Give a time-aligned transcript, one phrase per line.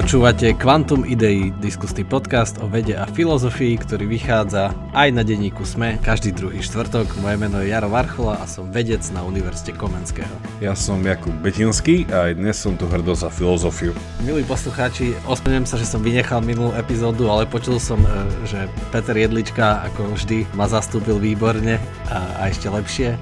[0.00, 6.00] Počúvate Quantum Idei, diskusný podcast o vede a filozofii, ktorý vychádza aj na denníku SME
[6.00, 7.20] každý druhý štvrtok.
[7.20, 10.32] Moje meno je Jaro Varchola a som vedec na Univerzite Komenského.
[10.64, 13.92] Ja som Jakub Betinský a aj dnes som tu hrdo za filozofiu.
[14.24, 18.08] Milí poslucháči, ospravedlňujem sa, že som vynechal minulú epizódu, ale počul som, e,
[18.48, 21.76] že Peter Jedlička ako vždy ma zastúpil výborne
[22.08, 23.20] a, a ešte lepšie.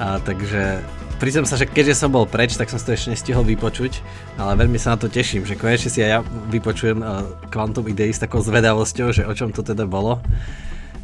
[0.00, 0.80] A, takže
[1.24, 4.04] priznám sa, že keďže som bol preč, tak som to ešte nestihol vypočuť,
[4.36, 6.20] ale veľmi sa na to teším, že konečne si aj ja
[6.52, 7.00] vypočujem
[7.48, 10.20] Quantum Idei s takou zvedavosťou, že o čom to teda bolo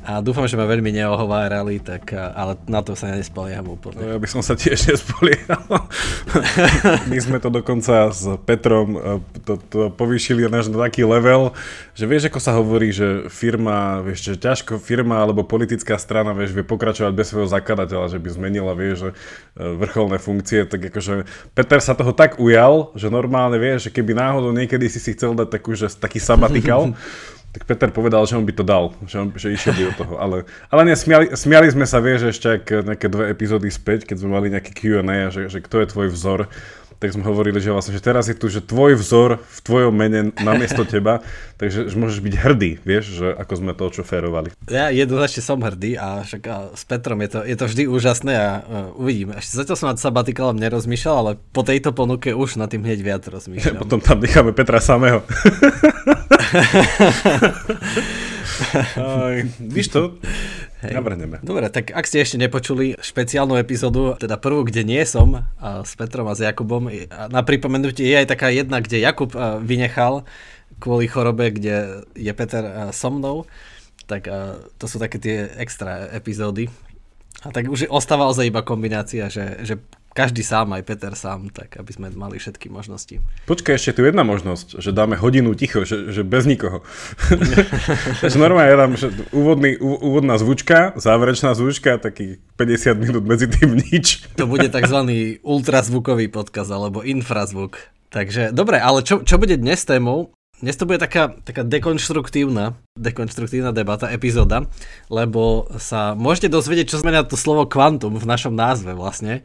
[0.00, 4.00] a dúfam, že ma veľmi neohovárali, tak, ale na to sa nespolieham úplne.
[4.00, 5.60] No, ja by som sa tiež nespoliehal.
[7.10, 8.96] My sme to dokonca s Petrom
[9.44, 11.52] to, to povýšili na taký level,
[11.92, 16.56] že vieš, ako sa hovorí, že firma, vieš, že ťažko firma alebo politická strana, vieš,
[16.56, 19.14] vie pokračovať bez svojho zakladateľa, že by zmenila, vieš, že e,
[19.76, 24.52] vrcholné funkcie, tak akože Peter sa toho tak ujal, že normálne, vieš, že keby náhodou
[24.54, 26.92] niekedy si si chcel dať takú, že taký sabatikal,
[27.50, 30.14] tak Peter povedal, že on by to dal, že, on, že išiel by do toho.
[30.22, 30.36] Ale,
[30.70, 34.38] ale nie, smiali, smiali sme sa, vieš, ešte ak nejaké dve epizódy späť, keď sme
[34.38, 36.46] mali nejaký Q&A, že, že kto je tvoj vzor
[37.00, 40.36] tak sme hovorili, že vlastne, že teraz je tu, že tvoj vzor v tvojom mene
[40.36, 41.24] namiesto teba,
[41.56, 44.52] takže že môžeš byť hrdý, vieš, že ako sme to očoférovali.
[44.68, 48.32] Ja jednoznačne som hrdý a však a s Petrom je to, je to vždy úžasné
[48.36, 49.40] a uh, uvidíme.
[49.40, 53.24] Ešte zatiaľ som nad sabatikalom nerozmýšľal, ale po tejto ponuke už na tým hneď viac
[53.24, 53.80] rozmýšľam.
[53.88, 55.24] Potom tam necháme Petra samého.
[59.60, 60.18] Víš to?
[60.80, 60.96] Hej.
[60.96, 61.44] Navrhneme.
[61.44, 65.92] Dobre, tak ak ste ešte nepočuli špeciálnu epizódu, teda prvú, kde nie som, a s
[65.92, 69.28] Petrom a s Jakubom, a na pripomenutie je aj taká jedna, kde Jakub
[69.60, 70.24] vynechal
[70.80, 72.64] kvôli chorobe, kde je Peter
[72.96, 73.44] so mnou,
[74.08, 74.24] tak
[74.80, 76.72] to sú také tie extra epizódy.
[77.44, 79.76] A tak už ostáva ozaj iba kombinácia, že, že
[80.10, 83.22] každý sám, aj Peter sám, tak aby sme mali všetky možnosti.
[83.46, 86.82] Počkaj, ešte tu jedna možnosť, že dáme hodinu ticho, že, že bez nikoho.
[88.22, 93.78] Takže normálne ja dám že úvodný, úvodná zvučka, záverečná zvučka, taký 50 minút medzi tým
[93.78, 94.26] nič.
[94.40, 94.98] To bude tzv.
[95.44, 97.76] ultrazvukový podkaz alebo infrazvuk.
[98.10, 100.32] Takže dobre, ale čo, čo bude dnes témou?
[100.60, 104.68] Dnes to bude taká, taká dekonštruktívna, dekonštruktívna debata, epizóda,
[105.08, 109.40] lebo sa môžete dozvedieť, čo znamená to slovo kvantum v našom názve vlastne,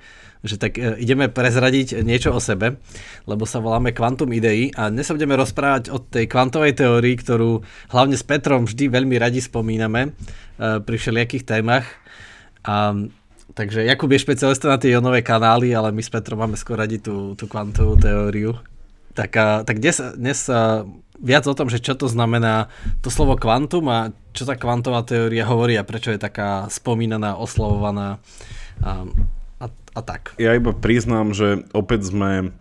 [0.46, 2.78] že tak e, ideme prezradiť niečo o sebe,
[3.26, 7.66] lebo sa voláme Quantum Idei a dnes sa budeme rozprávať o tej kvantovej teórii, ktorú
[7.90, 11.90] hlavne s Petrom vždy veľmi radi spomíname e, pri všelijakých témach.
[12.62, 12.94] A,
[13.58, 17.02] takže Jakub je špecialista na tie ionové kanály, ale my s Petrom máme skôr radi
[17.02, 18.54] tú, tú kvantovú teóriu.
[19.18, 20.46] Tak, a, tak dnes, dnes
[21.20, 22.68] viac o tom, že čo to znamená
[23.00, 28.20] to slovo kvantum a čo tá kvantová teória hovorí a prečo je taká spomínaná, oslovovaná
[28.84, 29.08] a,
[29.96, 30.36] a, tak.
[30.36, 32.52] Ja iba priznám, že opäť sme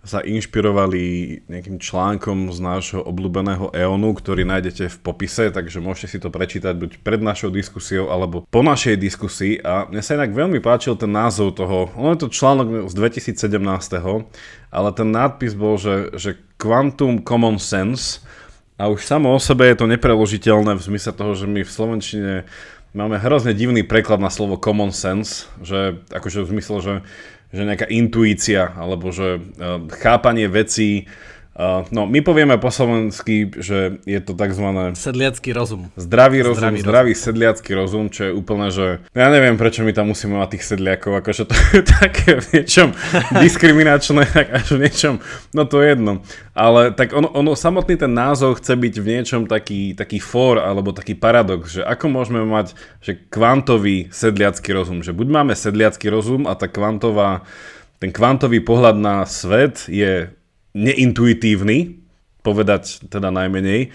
[0.00, 6.18] sa inšpirovali nejakým článkom z nášho obľúbeného EONu, ktorý nájdete v popise, takže môžete si
[6.24, 9.60] to prečítať buď pred našou diskusiou alebo po našej diskusii.
[9.60, 13.60] A mne sa inak veľmi páčil ten názov toho, ono je to článok z 2017,
[14.72, 18.24] ale ten nadpis bol, že, že Quantum Common Sense
[18.80, 22.34] a už samo o sebe je to nepreložiteľné v zmysle toho, že my v Slovenčine
[22.94, 26.94] máme hrozne divný preklad na slovo common sense, že akože v zmysle, že
[27.50, 31.10] že nejaká intuícia, alebo že uh, chápanie vecí,
[31.60, 34.64] Uh, no, my povieme po slovensky, že je to tzv.
[34.96, 35.92] Sedliacký rozum.
[35.92, 37.24] Zdravý rozum, zdravý, zdravý rozum.
[37.28, 41.20] sedliacký rozum, čo je úplne, že ja neviem, prečo my tam musíme mať tých sedliakov,
[41.20, 42.96] akože to je také v niečom
[43.44, 44.24] diskriminačné,
[44.56, 45.14] až v niečom,
[45.52, 46.24] no to je jedno.
[46.56, 50.96] Ale tak ono, ono samotný ten názov chce byť v niečom taký, taký for, alebo
[50.96, 52.72] taký paradox, že ako môžeme mať,
[53.04, 57.44] že kvantový sedliacký rozum, že buď máme sedliacký rozum a tá kvantová
[58.00, 60.32] ten kvantový pohľad na svet je
[60.74, 62.00] neintuitívny,
[62.40, 63.92] povedať teda najmenej.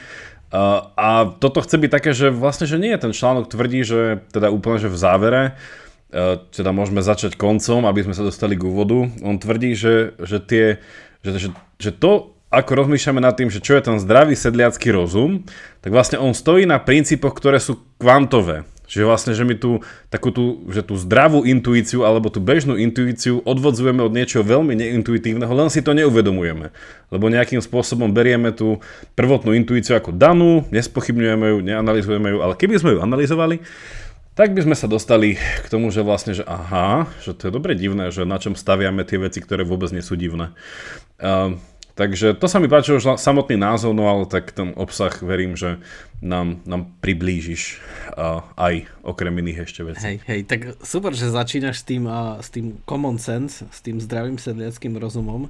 [0.96, 4.80] A toto chce byť také, že vlastne, že nie, ten článok tvrdí, že teda úplne,
[4.80, 9.12] že v závere, uh, teda môžeme začať koncom, aby sme sa dostali k úvodu.
[9.20, 10.80] On tvrdí, že, že, tie,
[11.28, 15.44] že, že, že to, ako rozmýšľame nad tým, že čo je ten zdravý sedliacký rozum,
[15.84, 18.64] tak vlastne on stojí na princípoch, ktoré sú kvantové.
[18.86, 19.82] Že vlastne, že my tu
[20.14, 25.50] takú tú, že tú zdravú intuíciu alebo tú bežnú intuíciu odvodzujeme od niečoho veľmi neintuitívneho,
[25.50, 26.70] len si to neuvedomujeme.
[27.10, 28.80] Lebo nejakým spôsobom berieme tú
[29.18, 33.62] prvotnú intuíciu ako danú, nespochybňujeme ju, neanalizujeme ju, ale keby sme ju analyzovali,
[34.36, 37.72] tak by sme sa dostali k tomu, že vlastne, že aha, že to je dobre
[37.72, 40.52] divné, že na čom staviame tie veci, ktoré vôbec nie sú divné.
[41.16, 41.56] Uh,
[41.96, 45.80] Takže to sa mi páči už samotný názov, no ale tak ten obsah verím, že
[46.20, 47.80] nám, nám priblížiš
[48.20, 50.04] uh, aj okrem iných ešte vecí.
[50.04, 54.04] Hej, hej, tak super, že začínaš s tým, uh, s tým common sense, s tým
[54.04, 55.48] zdravým sedliackým rozumom.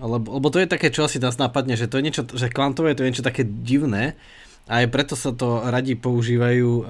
[0.00, 2.96] Lebo, lebo to je také, čo asi nás napadne, že to je niečo, že kvantové
[2.96, 4.16] to niečo také divné,
[4.70, 6.86] a aj preto sa to radi používajú uh,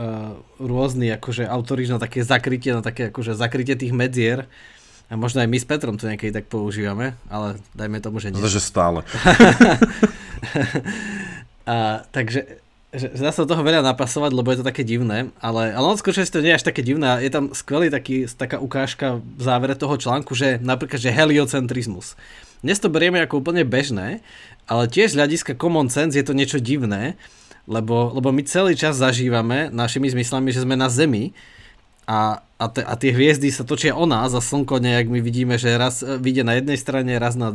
[0.60, 4.44] rôzni akože autori na také zakrytie, na také akože zakrytie tých medzier.
[5.12, 8.41] A možno aj my s Petrom to niekedy tak používame, ale dajme tomu, že nie.
[8.41, 9.05] Že stále.
[11.69, 12.62] a, takže
[12.93, 15.97] že, že dá sa toho veľa napasovať, lebo je to také divné, ale, ale on
[15.97, 17.25] skôr, to nie je až také divné.
[17.25, 22.20] Je tam skvelý taký, taká ukážka v závere toho článku, že napríklad, že heliocentrizmus.
[22.61, 24.20] Dnes to berieme ako úplne bežné,
[24.69, 27.17] ale tiež z hľadiska common sense je to niečo divné,
[27.64, 31.32] lebo, lebo my celý čas zažívame našimi zmyslami, že sme na Zemi
[32.06, 35.54] a, a, te, a tie hviezdy sa točia o nás a slnko nejak my vidíme,
[35.58, 37.54] že raz e, vidie na jednej strane, raz na,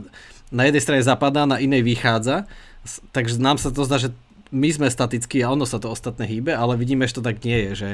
[0.51, 2.47] na jednej strane zapadá, na inej vychádza.
[3.11, 4.15] Takže nám sa to zdá, že
[4.51, 7.67] my sme statickí a ono sa to ostatné hýbe, ale vidíme, že to tak nie
[7.67, 7.71] je.
[7.75, 7.89] Že...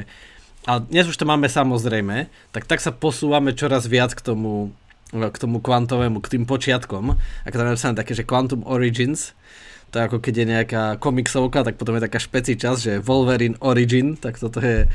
[0.70, 4.70] A dnes už to máme samozrejme, tak tak sa posúvame čoraz viac k tomu,
[5.10, 7.18] k tomu kvantovému, k tým počiatkom.
[7.46, 9.34] Ako tam je také, že Quantum Origins,
[9.94, 13.54] to je ako keď je nejaká komiksovka, tak potom je taká špeci čas, že Wolverine
[13.62, 14.90] Origin, tak toto je,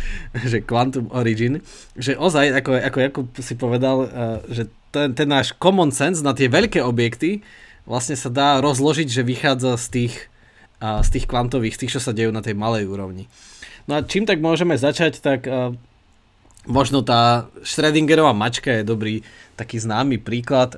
[0.52, 1.64] že Quantum Origin.
[1.96, 4.12] Že ozaj, ako, ako Jakub si povedal, eh,
[4.52, 7.40] že ten, ten náš common sense na tie veľké objekty
[7.88, 10.16] vlastne sa dá rozložiť, že vychádza z tých,
[10.82, 13.32] z tých kvantových, z tých, čo sa dejú na tej malej úrovni.
[13.88, 15.72] No a čím tak môžeme začať, tak eh,
[16.68, 19.24] možno tá Schrödingerová mačka je dobrý
[19.56, 20.76] taký známy príklad.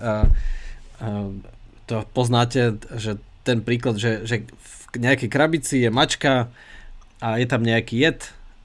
[1.89, 4.45] To poznáte, že ten príklad, že, že
[4.93, 6.51] v nejakej krabici je mačka
[7.21, 8.19] a je tam nejaký jed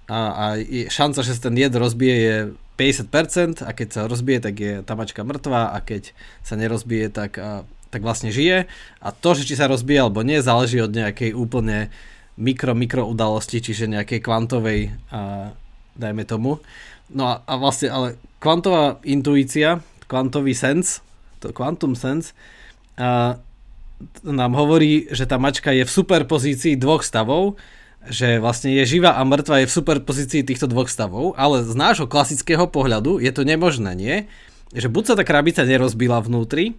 [0.06, 2.36] a, a je šanca, že sa ten jed rozbije je
[2.76, 6.12] 50% a keď sa rozbije, tak je tá mačka mŕtva a keď
[6.44, 8.68] sa nerozbije, tak, a, tak vlastne žije.
[9.00, 11.88] A to, že či sa rozbije alebo nie, záleží od nejakej úplne
[12.36, 15.50] mikro, mikro udalosti, čiže nejakej kvantovej, a,
[15.96, 16.60] dajme tomu.
[17.08, 18.08] No a, a vlastne, ale
[18.38, 21.00] kvantová intuícia, kvantový sense,
[21.40, 22.36] to quantum sense,
[23.00, 23.40] a,
[24.22, 27.56] nám hovorí, že tá mačka je v superpozícii dvoch stavov,
[28.06, 32.06] že vlastne je živá a mŕtva je v superpozícii týchto dvoch stavov, ale z nášho
[32.06, 34.16] klasického pohľadu je to nemožné, nie?
[34.70, 36.78] Že buď sa tá krabica nerozbila vnútri,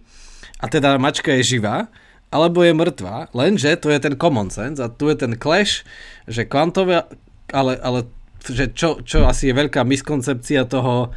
[0.58, 1.86] a teda mačka je živá,
[2.28, 5.86] alebo je mŕtva, lenže to je ten common sense a tu je ten clash,
[6.28, 7.08] že kvantové,
[7.48, 8.04] ale, ale
[8.44, 11.14] že čo, čo asi je veľká miskoncepcia toho,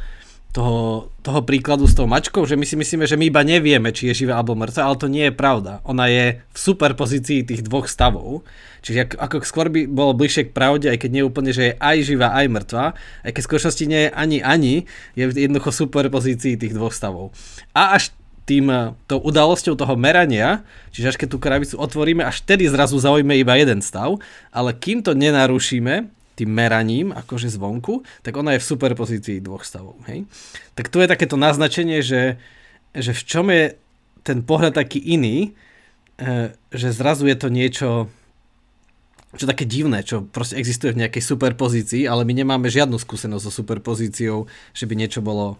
[0.52, 4.12] toho, toho príkladu s tou mačkou, že my si myslíme, že my iba nevieme, či
[4.12, 5.80] je živá alebo mŕtva, ale to nie je pravda.
[5.88, 8.44] Ona je v superpozícii tých dvoch stavov,
[8.84, 11.78] čiže ako, ako skôr by bolo bližšie k pravde, aj keď nie úplne, že je
[11.80, 12.84] aj živá, aj mŕtva,
[13.24, 14.74] aj keď v skutočnosti nie je ani ani,
[15.16, 17.32] je jednoducho v superpozícii tých dvoch stavov.
[17.72, 18.12] A až
[18.44, 23.00] tým, eh, tou udalosťou toho merania, čiže až keď tú krabicu otvoríme, až vtedy zrazu
[23.00, 24.20] zaujíme iba jeden stav,
[24.52, 30.00] ale kým to nenarušíme, tým meraním, akože zvonku, tak ona je v superpozícii dvoch stavov.
[30.08, 30.24] Hej?
[30.72, 32.40] Tak tu je takéto naznačenie, že,
[32.96, 33.76] že v čom je
[34.22, 35.52] ten pohľad taký iný,
[36.16, 37.90] e, že zrazu je to niečo
[39.32, 43.52] čo také divné, čo proste existuje v nejakej superpozícii, ale my nemáme žiadnu skúsenosť so
[43.64, 44.44] superpozíciou,
[44.76, 45.56] že by niečo bolo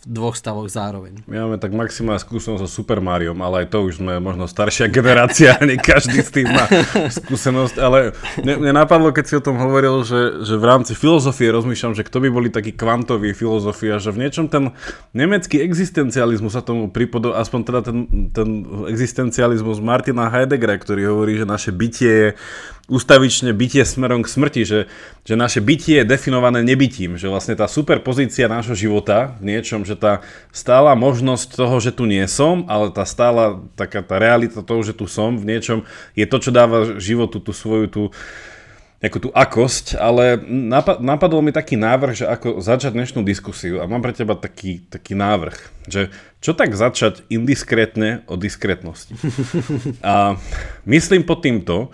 [0.00, 1.20] v dvoch stavoch zároveň.
[1.28, 4.88] My máme tak maximálne skúsenosť so Super Mario, ale aj to už sme možno staršia
[4.88, 6.64] generácia, nie každý s tým má
[7.12, 11.52] skúsenosť, ale mne, mne napadlo, keď si o tom hovoril, že, že v rámci filozofie
[11.52, 14.72] rozmýšľam, že kto by boli takí kvantoví filozofia, že v niečom ten
[15.12, 17.98] nemecký existencializmus sa tomu pripodol, aspoň teda ten,
[18.32, 18.48] ten
[18.88, 22.28] existencializmus Martina Heideggera, ktorý hovorí, že naše bytie je
[22.90, 24.80] ustavične bytie smerom k smrti, že,
[25.22, 29.94] že naše bytie je definované nebytím, že vlastne tá superpozícia nášho života v niečom, že
[29.94, 34.82] tá stála možnosť toho, že tu nie som, ale tá stála taká tá realita toho,
[34.82, 35.86] že tu som v niečom,
[36.18, 38.02] je to, čo dáva životu tú svoju tú,
[39.00, 40.36] ako tú akosť, ale
[41.00, 45.16] napadol mi taký návrh, že ako začať dnešnú diskusiu a mám pre teba taký, taký
[45.16, 45.56] návrh,
[45.88, 46.12] že
[46.44, 49.16] čo tak začať indiskrétne o diskrétnosti.
[50.04, 50.36] A
[50.84, 51.88] myslím pod týmto,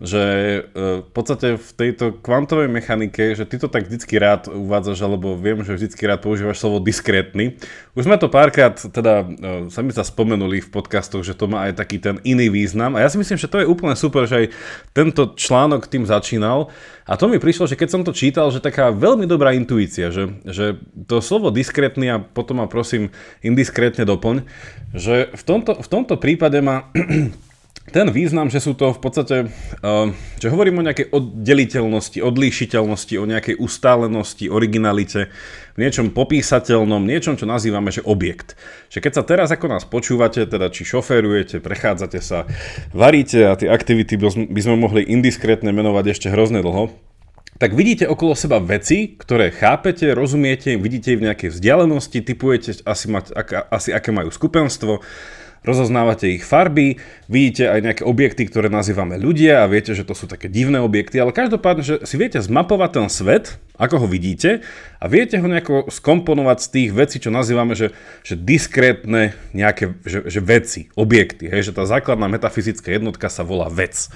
[0.00, 0.60] že e,
[1.04, 5.60] v podstate v tejto kvantovej mechanike, že ty to tak vždycky rád uvádzaš, alebo viem,
[5.60, 7.60] že vždycky rád používaš slovo diskrétny.
[7.92, 9.26] Už sme to párkrát, teda e,
[9.68, 13.12] sami sa spomenuli v podcastoch, že to má aj taký ten iný význam a ja
[13.12, 14.46] si myslím, že to je úplne super, že aj
[14.96, 16.72] tento článok tým začínal
[17.04, 20.40] a to mi prišlo, že keď som to čítal, že taká veľmi dobrá intuícia, že,
[20.48, 23.12] že to slovo diskrétny a potom ma prosím
[23.44, 24.48] indiskrétne doplň,
[24.96, 26.88] že v tomto, v tomto prípade má
[27.90, 29.36] ten význam, že sú to v podstate,
[29.82, 35.34] uh, že hovorím o nejakej oddeliteľnosti, odlíšiteľnosti, o nejakej ustálenosti, originalite,
[35.74, 38.54] v niečom popísateľnom, niečom, čo nazývame, že objekt.
[38.92, 42.46] Že keď sa teraz ako nás počúvate, teda či šoférujete, prechádzate sa,
[42.94, 44.14] varíte a tie aktivity
[44.46, 46.92] by sme mohli indiskrétne menovať ešte hrozne dlho,
[47.62, 53.06] tak vidíte okolo seba veci, ktoré chápete, rozumiete, vidíte ich v nejakej vzdialenosti, typujete asi,
[53.06, 53.30] mať,
[53.70, 54.98] asi aké majú skupenstvo,
[55.62, 56.98] rozoznávate ich farby,
[57.30, 61.22] vidíte aj nejaké objekty, ktoré nazývame ľudia a viete, že to sú také divné objekty,
[61.22, 64.66] ale každopádne, že si viete zmapovať ten svet, ako ho vidíte
[64.98, 67.94] a viete ho nejako skomponovať z tých vecí, čo nazývame, že,
[68.26, 73.70] že diskrétne nejaké že, že veci, objekty, hej, že tá základná metafyzická jednotka sa volá
[73.70, 74.10] vec.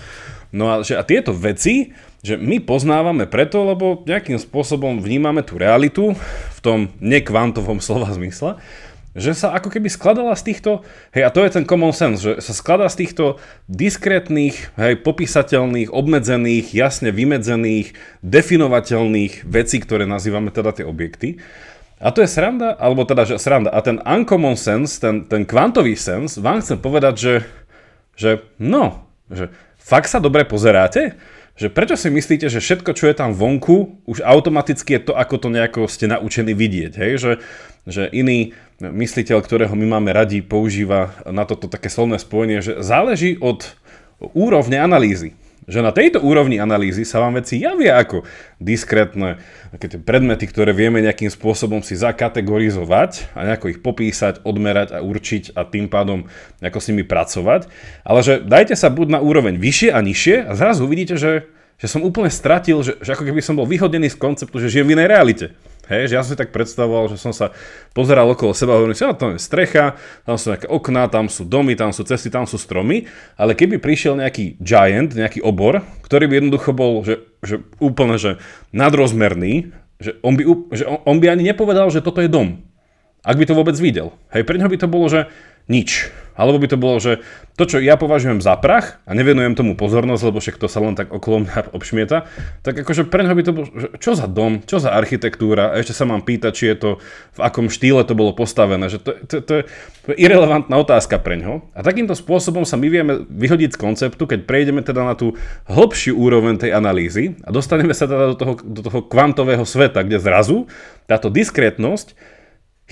[0.55, 5.59] No a, že, a tieto veci, že my poznávame preto, lebo nejakým spôsobom vnímame tú
[5.59, 6.15] realitu
[6.55, 8.59] v tom nekvantovom slova zmysle,
[9.17, 10.85] že sa ako keby skladala z týchto,
[11.17, 15.89] hej, a to je ten common sense, že sa skladá z týchto diskrétnych, hej, popísateľných,
[15.89, 21.41] obmedzených, jasne vymedzených, definovateľných vecí, ktoré nazývame teda tie objekty.
[21.97, 23.73] A to je sranda, alebo teda, že sranda.
[23.73, 27.35] A ten uncommon sense, ten, ten kvantový sense, vám chcem povedať, že,
[28.21, 28.31] že
[28.61, 29.49] no, že
[29.81, 31.17] fakt sa dobre pozeráte?
[31.57, 35.41] Že prečo si myslíte, že všetko, čo je tam vonku, už automaticky je to, ako
[35.41, 37.13] to nejako ste naučení vidieť, hej?
[37.17, 37.33] Že,
[37.89, 38.53] že iný
[38.85, 43.73] mysliteľ, ktorého my máme radi, používa na toto také slovné spojenie, že záleží od
[44.37, 45.33] úrovne analýzy.
[45.67, 48.23] Že na tejto úrovni analýzy sa vám veci javia ako
[48.63, 49.43] diskrétne
[50.07, 55.67] predmety, ktoré vieme nejakým spôsobom si zakategorizovať a nejako ich popísať, odmerať a určiť a
[55.67, 56.31] tým pádom
[56.63, 57.67] nejako s nimi pracovať.
[58.07, 61.51] Ale že dajte sa buď na úroveň vyššie a nižšie a zrazu uvidíte, že,
[61.83, 64.87] že som úplne stratil, že, že ako keby som bol vyhodený z konceptu, že žijem
[64.87, 65.47] v inej realite.
[65.87, 67.55] Hej, že ja som si tak predstavoval, že som sa
[67.95, 69.95] pozeral okolo seba a hovorím si, tam je strecha,
[70.27, 73.07] tam sú nejaké okná, tam sú domy, tam sú cesty, tam sú stromy,
[73.39, 78.43] ale keby prišiel nejaký giant, nejaký obor, ktorý by jednoducho bol, že, že úplne, že
[78.75, 79.71] nadrozmerný,
[80.03, 80.43] že on by,
[80.75, 82.67] že on, on by ani nepovedal, že toto je dom.
[83.23, 84.15] Ak by to vôbec videl.
[84.35, 85.31] Hej, pre neho by to bolo, že
[85.67, 86.11] nič.
[86.37, 87.25] Alebo by to bolo, že
[87.57, 90.93] to, čo ja považujem za prach a nevenujem tomu pozornosť, lebo však to sa len
[90.93, 92.29] tak okolo mňa obšmieta,
[92.61, 95.97] tak akože pre by to bolo, že čo za dom, čo za architektúra a ešte
[95.97, 96.91] sa mám pýtať, či je to,
[97.33, 99.63] v akom štýle to bolo postavené, že to, to, to, je,
[100.05, 101.65] to je irrelevantná otázka pre neho.
[101.73, 105.33] A takýmto spôsobom sa my vieme vyhodiť z konceptu, keď prejdeme teda na tú
[105.73, 110.21] hĺbšiu úroveň tej analýzy a dostaneme sa teda do toho, do toho kvantového sveta, kde
[110.21, 110.69] zrazu
[111.09, 112.13] táto diskrétnosť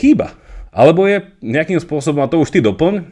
[0.00, 0.32] chýba.
[0.74, 3.06] Alebo je nejakým spôsobom, a to už ty doplň,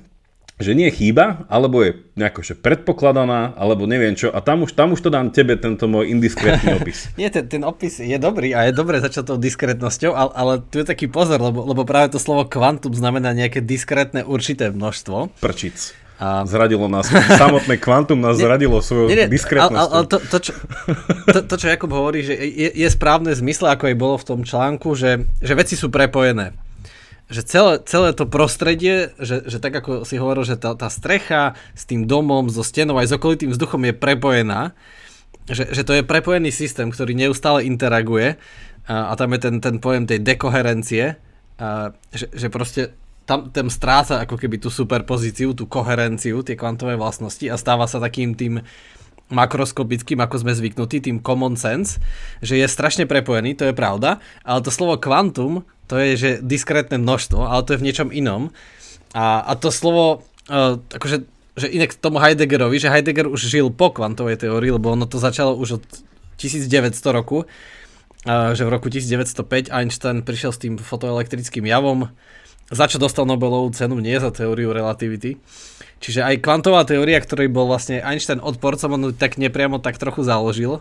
[0.63, 4.31] že nie chýba, alebo je nejako že predpokladaná, alebo neviem čo.
[4.31, 7.11] A tam už, tam už to dám tebe, tento môj indiskrétny opis.
[7.19, 10.83] nie, ten, ten opis je dobrý a je dobre začať tou diskrétnosťou, ale, ale tu
[10.83, 15.39] je taký pozor, lebo, lebo práve to slovo kvantum znamená nejaké diskrétne určité množstvo.
[15.43, 15.99] Prčic.
[16.23, 16.47] A...
[16.47, 19.75] Zradilo nás, samotné kvantum nás nie, zradilo svojou nie, nie, diskrétnosťou.
[19.75, 20.53] Ale, ale to, to, čo,
[21.27, 24.41] to, to, čo Jakub hovorí, že je, je správne zmysle, ako aj bolo v tom
[24.47, 26.55] článku, že, že veci sú prepojené
[27.31, 31.57] že celé, celé to prostredie, že, že tak ako si hovoril, že tá, tá strecha
[31.73, 34.77] s tým domom, so stenou aj s okolitým vzduchom je prepojená,
[35.49, 38.37] že, že to je prepojený systém, ktorý neustále interaguje
[38.87, 41.17] a, a tam je ten, ten pojem tej dekoherencie,
[41.59, 46.99] a, že, že proste tam, tam stráca ako keby tú superpozíciu, tú koherenciu, tie kvantové
[46.99, 48.61] vlastnosti a stáva sa takým tým
[49.33, 51.97] makroskopickým, ako sme zvyknutí, tým common sense,
[52.45, 56.97] že je strašne prepojený, to je pravda, ale to slovo kvantum to je, že diskrétne
[56.97, 58.49] množstvo, ale to je v niečom inom.
[59.13, 63.93] A, a to slovo, uh, akože, že inak tomu Heideggerovi, že Heidegger už žil po
[63.93, 65.85] kvantovej teórii, lebo ono to začalo už od
[66.41, 72.09] 1900 roku, uh, že v roku 1905 Einstein prišiel s tým fotoelektrickým javom,
[72.73, 75.37] za čo dostal Nobelovú cenu, nie za teóriu relativity.
[76.01, 80.81] Čiže aj kvantová teória, ktorej bol vlastne Einstein odporcom, on tak nepriamo tak trochu založil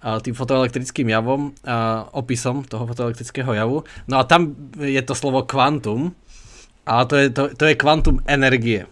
[0.00, 1.56] tým fotoelektrickým javom,
[2.14, 3.82] opisom toho fotoelektrického javu.
[4.06, 6.14] No a tam je to slovo kvantum,
[6.86, 8.86] a to je, to, to je kvantum energie.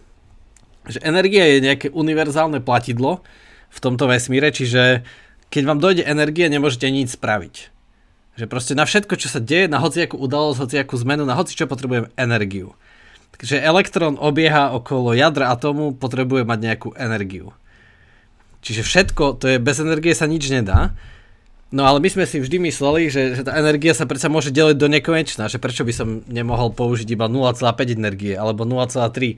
[0.85, 3.23] Že energia je nejaké univerzálne platidlo
[3.71, 5.07] v tomto vesmíre, čiže
[5.47, 7.55] keď vám dojde energie, nemôžete nič spraviť.
[8.35, 11.71] Že proste na všetko, čo sa deje, na hociakú udalosť, hociakú zmenu, na hoci čo
[11.71, 12.75] potrebujem energiu.
[13.39, 17.55] Takže elektrón obieha okolo jadra atomu, potrebuje mať nejakú energiu.
[18.65, 20.97] Čiže všetko, to je, bez energie sa nič nedá.
[21.69, 24.73] No ale my sme si vždy mysleli, že, že tá energia sa predsa môže deliť
[24.73, 27.61] do nekonečna, že prečo by som nemohol použiť iba 0,5
[27.93, 29.37] energie, alebo 0,3,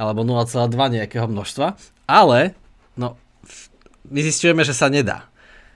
[0.00, 1.76] alebo 0,2 nejakého množstva.
[2.08, 2.56] Ale,
[2.96, 3.20] no,
[4.08, 5.28] my zistujeme, že sa nedá.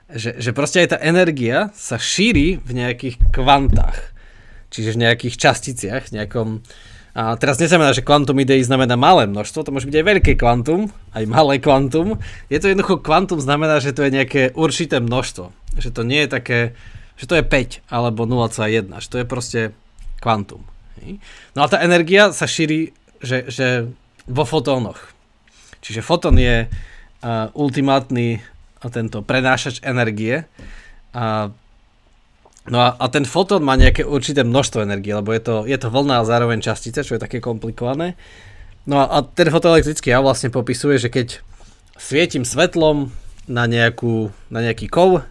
[0.09, 3.99] Že, že proste aj tá energia sa šíri v nejakých kvantách.
[4.73, 6.49] Čiže v nejakých časticiach, v nejakom,
[7.17, 10.93] a teraz neznamená, že kvantum ideí znamená malé množstvo, to môže byť aj veľké kvantum,
[11.17, 12.21] aj malé kvantum.
[12.53, 15.49] Je to jednoducho kvantum znamená, že to je nejaké určité množstvo.
[15.81, 16.59] Že to nie je také,
[17.17, 19.61] že to je 5 alebo 0,1, že to je proste
[20.21, 20.61] kvantum.
[21.57, 22.93] No a tá energia sa šíri,
[23.25, 23.89] že, že
[24.29, 25.17] vo fotónoch.
[25.81, 28.45] Čiže fotón je uh, ultimátny
[28.93, 30.45] tento prenášač energie.
[31.17, 31.49] Uh,
[32.67, 35.87] No a, a ten fotón má nejaké určité množstvo energie, lebo je to, je to
[35.87, 38.19] vlna a zároveň častice, čo je také komplikované.
[38.87, 41.43] No a ten fotoelektrický ja vlastne popisuje, že keď
[41.99, 43.11] svietim svetlom
[43.47, 45.27] na, nejakú, na nejaký kov,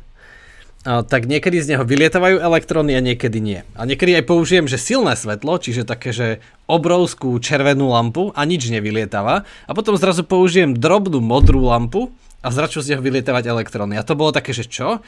[0.86, 3.60] tak niekedy z neho vylietávajú elektróny a niekedy nie.
[3.74, 6.27] A niekedy aj použijem, že silné svetlo, čiže také, že
[6.70, 9.50] obrovskú červenú lampu a nič nevylietáva.
[9.65, 12.13] A potom zrazu použijem drobnú modrú lampu
[12.46, 13.98] a zrazu z neho vylietávať elektróny.
[13.98, 15.01] A to bolo také, že čo?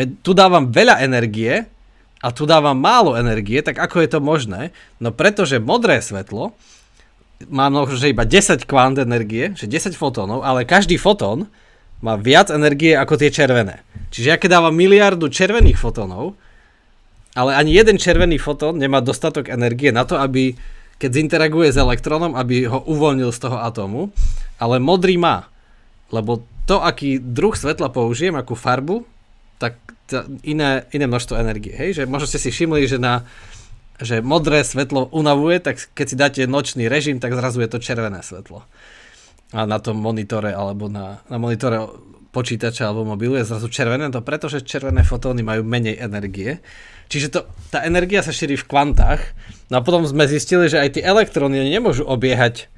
[0.00, 1.68] Veď tu dávam veľa energie
[2.24, 4.72] a tu dávam málo energie, tak ako je to možné?
[4.96, 6.56] No pretože modré svetlo
[7.52, 11.52] má že iba 10 kvant energie, že 10 fotónov, ale každý fotón
[12.00, 13.84] má viac energie ako tie červené.
[14.08, 16.32] Čiže ja keď dávam miliardu červených fotónov,
[17.36, 20.56] ale ani jeden červený fotón nemá dostatok energie na to, aby
[21.00, 24.12] keď zinteraguje s elektrónom, aby ho uvoľnil z toho atómu,
[24.60, 25.48] ale modrý má.
[26.12, 29.04] Lebo to, aký druh svetla použijem, akú farbu,
[30.42, 31.72] iné, iné množstvo energie.
[31.72, 32.02] Hej?
[32.02, 33.24] Že možno ste si všimli, že na
[34.00, 38.24] že modré svetlo unavuje, tak keď si dáte nočný režim, tak zrazu je to červené
[38.24, 38.64] svetlo
[39.50, 41.82] a na tom monitore alebo na, na monitore
[42.30, 46.62] počítača alebo mobilu je zrazu červené, to preto, že červené fotóny majú menej energie.
[47.10, 47.40] Čiže to,
[47.74, 49.34] tá energia sa šíri v kvantách.
[49.66, 52.70] No a potom sme zistili, že aj tie elektróny nemôžu obiehať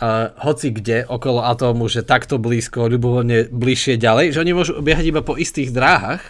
[0.00, 5.12] uh, hoci kde okolo atómu, že takto blízko, ľubovoľne bližšie ďalej, že oni môžu obiehať
[5.12, 6.24] iba po istých dráhach,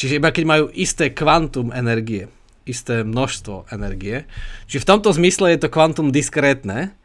[0.00, 2.32] čiže iba keď majú isté kvantum energie,
[2.64, 4.24] isté množstvo energie.
[4.64, 6.96] Čiže v tomto zmysle je to kvantum diskrétne,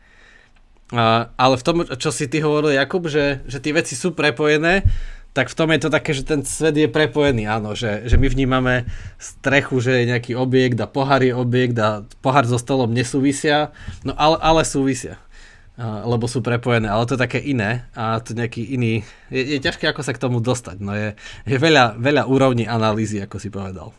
[1.36, 4.88] ale v tom, čo si ty hovoril, Jakub, že, že tie veci sú prepojené,
[5.36, 8.32] tak v tom je to také, že ten svet je prepojený, áno, že, že my
[8.32, 8.88] vnímame
[9.20, 13.76] strechu, že je nejaký objekt a pohár je objekt a pohár so stolom nesúvisia,
[14.08, 15.20] no ale, ale súvisia
[15.84, 19.92] lebo sú prepojené, ale to je také iné a to nejaký iný, je, je ťažké
[19.92, 23.92] ako sa k tomu dostať, no je, je veľa, veľa úrovní analýzy, ako si povedal,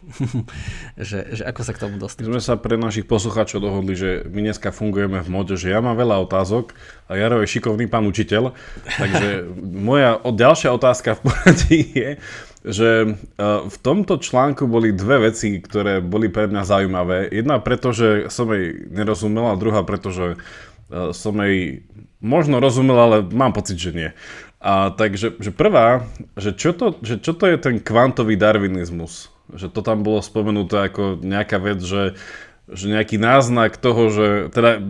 [0.97, 2.25] že, že ako sa k tomu dostať.
[2.25, 5.85] My sme sa pre našich poslucháčov dohodli, že my dneska fungujeme v mode, že ja
[5.85, 6.73] mám veľa otázok
[7.13, 8.57] a Jaro je šikovný pán učiteľ,
[8.97, 9.45] takže
[9.89, 12.11] moja ďalšia otázka v poradí je,
[12.67, 13.09] že e,
[13.69, 17.31] v tomto článku boli dve veci, ktoré boli pre mňa zaujímavé.
[17.31, 20.35] Jedna preto, že som jej nerozumel a druhá preto, že
[20.91, 21.83] som jej
[22.23, 24.11] možno rozumel, ale mám pocit, že nie.
[24.63, 29.31] A takže že prvá, že čo, to, že čo to je ten kvantový darwinizmus?
[29.53, 32.19] Že to tam bolo spomenuté ako nejaká vec, že,
[32.67, 34.83] že nejaký náznak toho, že teda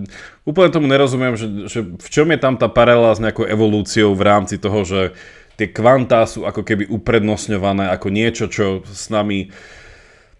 [0.49, 4.23] úplne tomu nerozumiem, že, že v čom je tam tá paralela s nejakou evolúciou v
[4.25, 5.01] rámci toho, že
[5.61, 9.76] tie kvantá sú ako keby uprednostňované ako niečo, čo s nami uh,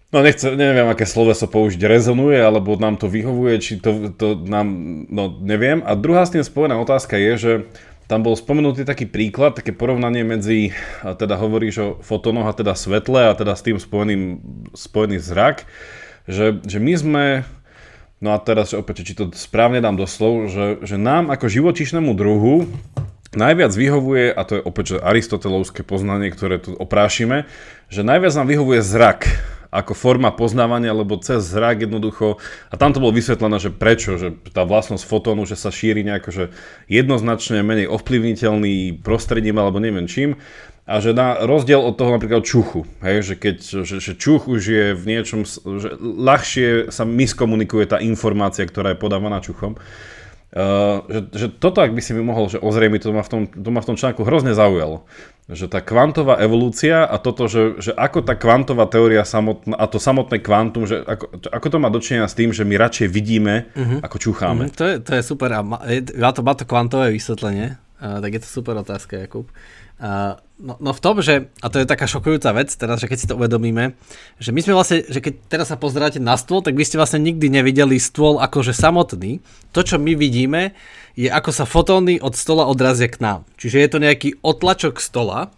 [0.07, 4.67] No nechce, neviem, aké sloveso použiť, rezonuje, alebo nám to vyhovuje, či to, to nám,
[5.11, 5.83] no neviem.
[5.83, 7.53] A druhá s tým spojená otázka je, že
[8.07, 10.71] tam bol spomenutý taký príklad, také porovnanie medzi,
[11.03, 14.39] teda hovoríš o fotónoch a teda svetle a teda s tým spojeným,
[14.71, 15.67] spojený zrak,
[16.23, 17.25] že, že my sme,
[18.23, 22.71] no a teraz opäť, či to správne dám doslov, že, že nám ako živočišnému druhu
[23.35, 27.43] najviac vyhovuje, a to je opäť že aristotelovské poznanie, ktoré tu oprášime,
[27.91, 29.27] že najviac nám vyhovuje zrak
[29.77, 32.41] ako forma poznávania, lebo cez zrak jednoducho,
[32.73, 36.29] a tam to bolo vysvetlené, že prečo, že tá vlastnosť fotónu, že sa šíri nejako,
[36.33, 36.43] že
[36.89, 40.41] jednoznačne menej ovplyvniteľný prostredím alebo neviem čím,
[40.87, 44.61] a že na rozdiel od toho napríklad čuchu, hej, že keď že, že čuch už
[44.63, 49.75] je v niečom, že ľahšie sa miskomunikuje tá informácia, ktorá je podávaná čuchom,
[50.57, 53.41] Uh, že, že toto, ak by si mi mohol že ozrejmiť, to ma v tom,
[53.45, 55.05] to ma v tom článku hrozne zaujalo.
[55.45, 60.01] Že tá kvantová evolúcia a toto, že, že ako tá kvantová teória samotná, a to
[60.01, 64.01] samotné kvantum, že ako, ako to má dočinenia s tým, že my radšej vidíme, uh-huh.
[64.01, 64.65] ako čúcháme.
[64.65, 64.79] Uh-huh.
[64.81, 65.77] To, je, to je super a má,
[66.17, 69.45] má, to, má to kvantové vysvetlenie, uh, tak je to super otázka, Jakub.
[70.01, 73.17] Uh, no, no v tom, že, a to je taká šokujúca vec, teraz, že keď
[73.17, 73.93] si to uvedomíme,
[74.41, 77.21] že my sme vlastne, že keď teraz sa pozeráte na stôl, tak vy ste vlastne
[77.21, 79.39] nikdy nevideli stôl akože samotný.
[79.77, 80.73] To, čo my vidíme,
[81.13, 83.39] je ako sa fotóny od stola odrazia k nám.
[83.57, 85.53] Čiže je to nejaký otlačok stola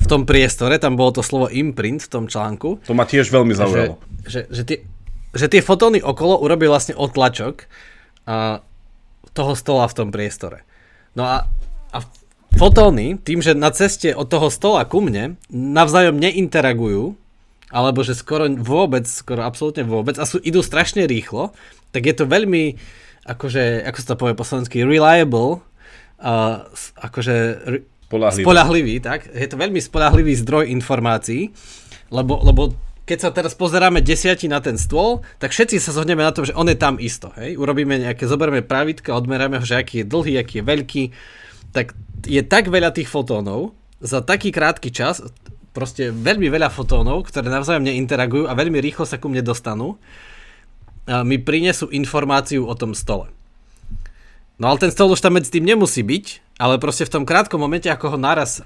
[0.00, 2.80] v tom priestore, tam bolo to slovo imprint v tom článku.
[2.88, 4.00] To ma tiež veľmi zaujalo.
[4.24, 4.78] Že, že, že, tie,
[5.36, 7.68] že tie fotóny okolo urobí vlastne otlačok
[8.24, 8.64] a,
[9.36, 10.64] toho stola v tom priestore.
[11.12, 11.59] No a, a
[12.54, 17.14] fotóny, tým, že na ceste od toho stola ku mne navzájom neinteragujú,
[17.70, 21.54] alebo že skoro vôbec, skoro absolútne vôbec a sú, idú strašne rýchlo,
[21.94, 22.74] tak je to veľmi,
[23.26, 25.62] akože, ako sa to povie po slovensky, reliable,
[26.18, 26.66] uh,
[26.98, 27.36] akože
[28.10, 28.42] spolahlivý.
[28.42, 29.30] spolahlivý, tak?
[29.30, 31.54] Je to veľmi spolahlivý zdroj informácií,
[32.10, 32.74] lebo, lebo
[33.06, 36.54] keď sa teraz pozeráme desiati na ten stôl, tak všetci sa zhodneme na tom, že
[36.54, 37.30] on je tam isto.
[37.38, 37.58] Hej?
[37.58, 41.04] Urobíme nejaké, zoberieme pravidka, odmeráme ho, že aký je dlhý, aký je veľký,
[41.74, 41.94] tak
[42.26, 45.20] je tak veľa tých fotónov za taký krátky čas,
[45.70, 50.00] proste veľmi veľa fotónov, ktoré navzájom neinteragujú a veľmi rýchlo sa ku mne dostanú,
[51.06, 53.30] mi prinesú informáciu o tom stole.
[54.60, 57.56] No ale ten stôl už tam medzi tým nemusí byť, ale proste v tom krátkom
[57.56, 58.60] momente, ako ho naraz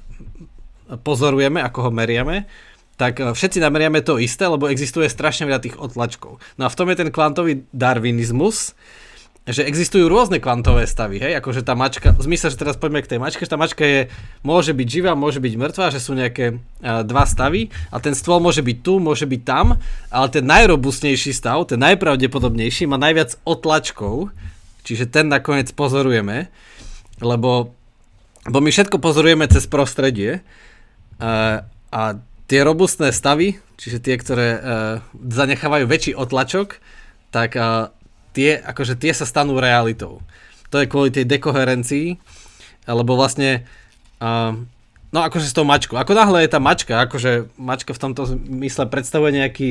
[1.06, 2.50] pozorujeme, ako ho meriame,
[2.98, 6.42] tak e, všetci nameriame to isté, lebo existuje strašne veľa tých otlačkov.
[6.58, 8.74] No a v tom je ten kvantový darwinizmus,
[9.44, 13.12] že existujú rôzne kvantové stavy, hej, akože tá mačka, v zmysle, že teraz poďme k
[13.12, 14.00] tej mačke, že tá mačka je,
[14.40, 18.40] môže byť živá, môže byť mŕtva, že sú nejaké uh, dva stavy a ten stôl
[18.40, 19.76] môže byť tu, môže byť tam,
[20.08, 24.32] ale ten najrobustnejší stav, ten najpravdepodobnejší má najviac otlačkov,
[24.80, 26.48] čiže ten nakoniec pozorujeme,
[27.20, 27.76] lebo,
[28.48, 30.40] lebo my všetko pozorujeme cez prostredie
[31.20, 31.60] uh,
[31.92, 32.02] a
[32.48, 34.60] tie robustné stavy, čiže tie, ktoré uh,
[35.12, 36.80] zanechávajú väčší otlačok,
[37.28, 37.92] tak uh,
[38.34, 40.20] tie, akože tie sa stanú realitou.
[40.74, 42.18] To je kvôli tej dekoherencii,
[42.84, 43.62] alebo vlastne
[44.18, 44.58] uh,
[45.14, 45.94] no akože s tou mačkou.
[45.94, 49.70] Ako náhle je tá mačka, akože mačka v tomto mysle predstavuje nejaký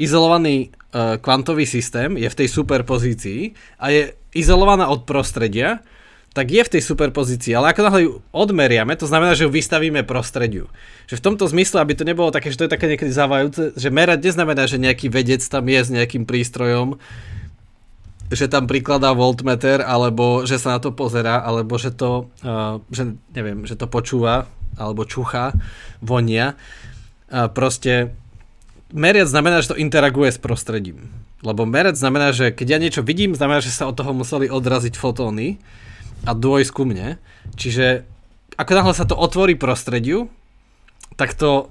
[0.00, 5.84] izolovaný uh, kvantový systém, je v tej superpozícii a je izolovaná od prostredia,
[6.32, 10.06] tak je v tej superpozícii, ale ako náhle ju odmeriame, to znamená, že ju vystavíme
[10.06, 10.70] prostrediu.
[11.10, 13.88] Že v tomto zmysle, aby to nebolo také, že to je také niekedy závajúce, že
[13.90, 17.00] merať neznamená, že nejaký vedec tam je s nejakým prístrojom,
[18.28, 23.16] že tam prikladá voltmeter, alebo že sa na to pozera, alebo že to, uh, že,
[23.32, 25.56] neviem, že to počúva, alebo čucha,
[26.04, 26.54] vonia.
[27.28, 28.12] Uh, proste
[28.92, 31.08] meriac znamená, že to interaguje s prostredím.
[31.40, 34.98] Lebo merec znamená, že keď ja niečo vidím, znamená, že sa od toho museli odraziť
[34.98, 35.62] fotóny
[36.26, 37.22] a dôjsť ku mne.
[37.54, 38.02] Čiže
[38.58, 40.26] ako náhle sa to otvorí prostrediu,
[41.14, 41.70] tak to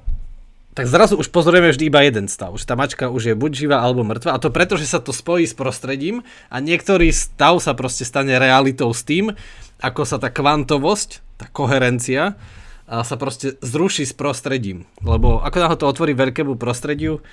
[0.77, 2.53] tak zrazu už pozorujeme vždy iba jeden stav.
[2.53, 4.37] Že tá mačka už je buď živá alebo mŕtva.
[4.37, 6.21] A to preto, že sa to spojí s prostredím
[6.53, 9.33] a niektorý stav sa proste stane realitou s tým,
[9.81, 12.37] ako sa tá kvantovosť, tá koherencia
[12.85, 14.85] a sa proste zruší s prostredím.
[15.01, 17.25] Lebo ako náhle to otvorí veľkému prostrediu,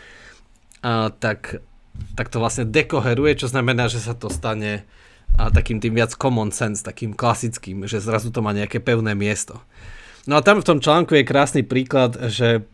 [0.80, 1.60] a tak,
[2.16, 4.88] tak to vlastne dekoheruje, čo znamená, že sa to stane
[5.36, 9.60] a takým tým viac common sense, takým klasickým, že zrazu to má nejaké pevné miesto.
[10.24, 12.64] No a tam v tom článku je krásny príklad, že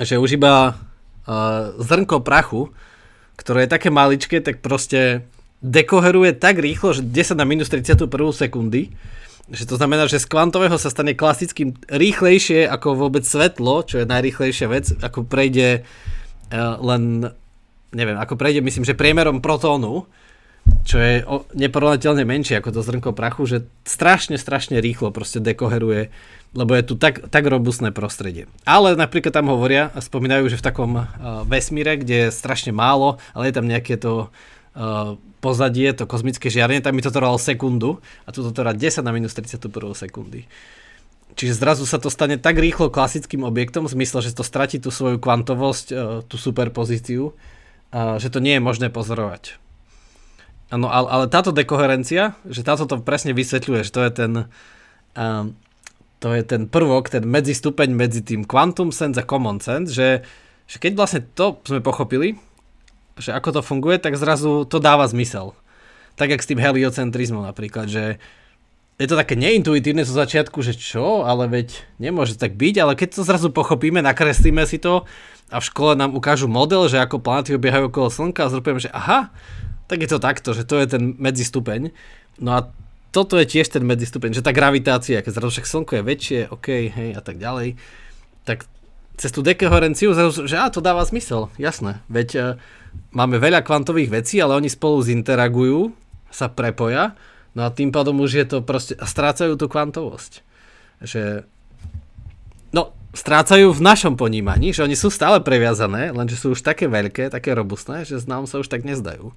[0.00, 2.74] že už iba uh, zrnko prachu,
[3.38, 5.26] ktoré je také maličké, tak proste
[5.64, 8.92] dekoheruje tak rýchlo, že 10 na minus 31 sekundy,
[9.48, 14.08] že to znamená, že z kvantového sa stane klasickým rýchlejšie ako vôbec svetlo, čo je
[14.08, 17.32] najrýchlejšia vec, ako prejde uh, len,
[17.92, 20.08] neviem, ako prejde, myslím, že priemerom protónu,
[20.84, 21.24] čo je
[21.56, 26.08] neporovnateľne menšie ako to zrnko prachu, že strašne, strašne rýchlo proste dekoheruje
[26.54, 28.46] lebo je tu tak, tak robustné prostredie.
[28.62, 31.06] Ale napríklad tam hovoria a spomínajú, že v takom uh,
[31.44, 36.80] vesmíre, kde je strašne málo, ale je tam nejaké to uh, pozadie, to kozmické žiarenie,
[36.80, 39.66] tam mi to trvalo sekundu a tu to trvá 10 na minus 31
[39.98, 40.46] sekundy.
[41.34, 44.94] Čiže zrazu sa to stane tak rýchlo klasickým objektom, v zmysle, že to stratí tú
[44.94, 49.58] svoju kvantovosť, uh, tú superpozíciu, uh, že to nie je možné pozorovať.
[50.70, 54.32] Ano, ale, ale táto dekoherencia, že táto to presne vysvetľuje, že to je ten,
[55.18, 55.50] uh,
[56.24, 60.24] to je ten prvok, ten medzistupeň medzi tým quantum sense a common sense, že,
[60.64, 62.40] že keď vlastne to sme pochopili,
[63.20, 65.52] že ako to funguje, tak zrazu to dáva zmysel.
[66.16, 68.16] Tak jak s tým heliocentrizmom napríklad, že
[68.96, 73.20] je to také neintuitívne zo začiatku, že čo, ale veď nemôže tak byť, ale keď
[73.20, 75.04] to zrazu pochopíme, nakreslíme si to
[75.52, 78.88] a v škole nám ukážu model, že ako planety obiehajú okolo Slnka a zropujeme, že
[78.96, 79.28] aha,
[79.92, 81.92] tak je to takto, že to je ten medzistupeň.
[82.40, 82.72] No a
[83.14, 86.66] toto je tiež ten medzistupeň, že tá gravitácia, keď zrazu však slnko je väčšie, OK,
[86.90, 87.78] hej, a tak ďalej,
[88.42, 88.66] tak
[89.14, 92.02] cez tú dekoherenciu, že á, to dáva zmysel, jasné.
[92.10, 92.44] Veď uh,
[93.14, 95.94] máme veľa kvantových vecí, ale oni spolu zinteragujú,
[96.34, 97.14] sa prepoja,
[97.54, 100.42] no a tým pádom už je to proste, a strácajú tú kvantovosť.
[100.98, 101.46] Že,
[102.74, 107.30] no, strácajú v našom ponímaní, že oni sú stále previazané, lenže sú už také veľké,
[107.30, 109.30] také robustné, že nám sa už tak nezdajú.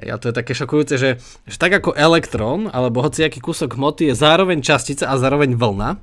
[0.00, 4.08] Hej, a to je také šokujúce, že, že tak ako elektrón alebo hociaký kúsok hmoty
[4.08, 6.00] je zároveň častica a zároveň vlna,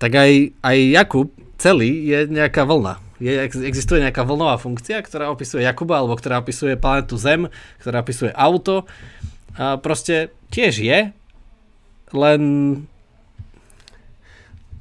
[0.00, 1.28] tak aj, aj Jakub
[1.60, 2.96] celý je nejaká vlna.
[3.20, 3.36] Je,
[3.68, 7.52] existuje nejaká vlnová funkcia, ktorá opisuje Jakuba alebo ktorá opisuje planetu Zem,
[7.84, 8.88] ktorá opisuje auto.
[9.60, 11.12] A proste tiež je,
[12.16, 12.42] len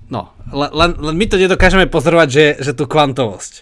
[0.10, 3.62] No, len, len my to nedokážeme pozorovať, že, že tú kvantovosť.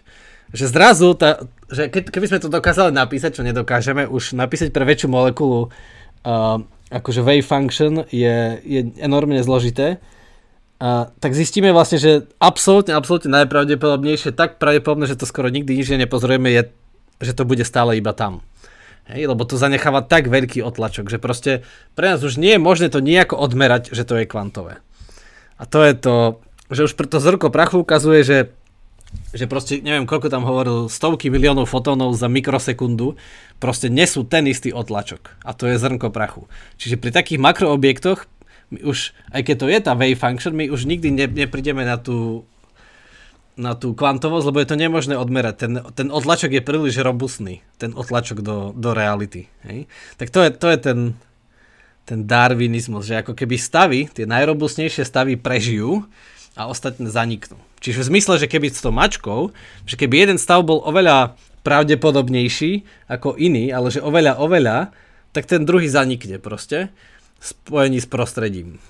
[0.55, 4.87] Že zrazu tá, že keď, keby sme to dokázali napísať, čo nedokážeme, už napísať pre
[4.87, 9.99] väčšiu molekulu uh, akože wave function je, je enormne zložité,
[10.79, 15.91] uh, tak zistíme vlastne, že absolútne, absolútne najpravdepodobnejšie, tak pravdepodobné, že to skoro nikdy nič
[15.91, 16.61] nepozorujeme, je,
[17.19, 18.39] že to bude stále iba tam.
[19.07, 21.63] Hej, lebo to zanecháva tak veľký otlačok, že proste
[21.95, 24.83] pre nás už nie je možné to nejako odmerať, že to je kvantové.
[25.55, 26.15] A to je to,
[26.67, 28.37] že už preto zrko prachu ukazuje, že
[29.35, 33.19] že proste, neviem, koľko tam hovoril, stovky miliónov fotónov za mikrosekundu,
[33.59, 35.43] proste nesú ten istý otlačok.
[35.43, 36.47] A to je zrnko prachu.
[36.79, 38.25] Čiže pri takých makroobjektoch,
[38.71, 41.95] my už, aj keď to je tá wave function, my už nikdy ne, neprídeme na
[41.99, 42.47] tú
[43.57, 45.55] na tú kvantovosť, lebo je to nemožné odmerať.
[45.57, 49.49] Ten, ten otlačok je príliš robustný, ten otlačok do, do reality.
[49.65, 49.89] Hej?
[50.21, 50.99] Tak to je, to je ten,
[52.05, 56.05] ten darwinizmus, že ako keby stavy, tie najrobustnejšie stavy prežijú
[56.53, 57.57] a ostatné zaniknú.
[57.77, 59.53] Čiže v zmysle, že keby s tou mačkou,
[59.85, 64.95] že keby jeden stav bol oveľa pravdepodobnejší ako iný, ale že oveľa, oveľa,
[65.35, 66.89] tak ten druhý zanikne proste
[67.37, 68.81] spojení s prostredím.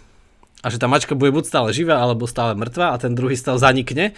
[0.64, 3.60] A že tá mačka bude buď stále živá, alebo stále mŕtva a ten druhý stav
[3.60, 4.16] zanikne.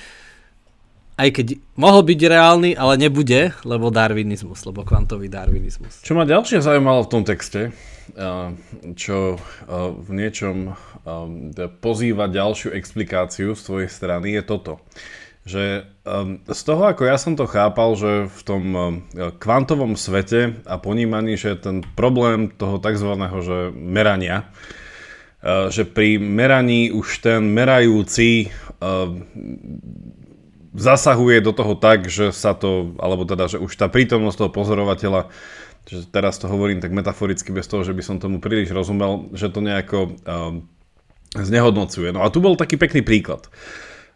[1.20, 6.00] Aj keď mohol byť reálny, ale nebude, lebo darwinizmus, lebo kvantový darwinizmus.
[6.00, 7.76] Čo ma ďalšie zaujímalo v tom texte,
[8.96, 9.42] čo
[9.78, 10.74] v niečom
[11.84, 14.82] pozýva ďalšiu explikáciu z tvojej strany, je toto.
[15.50, 15.88] Že
[16.46, 18.64] z toho, ako ja som to chápal, že v tom
[19.40, 23.18] kvantovom svete a ponímaní, že ten problém toho tzv.
[23.18, 24.52] Že merania,
[25.74, 28.52] že pri meraní už ten merajúci
[30.70, 35.34] zasahuje do toho tak, že sa to, alebo teda, že už tá prítomnosť toho pozorovateľa
[35.90, 39.50] že teraz to hovorím tak metaforicky bez toho, že by som tomu príliš rozumel, že
[39.50, 40.70] to nejako um,
[41.34, 42.14] znehodnocuje.
[42.14, 43.50] No a tu bol taký pekný príklad,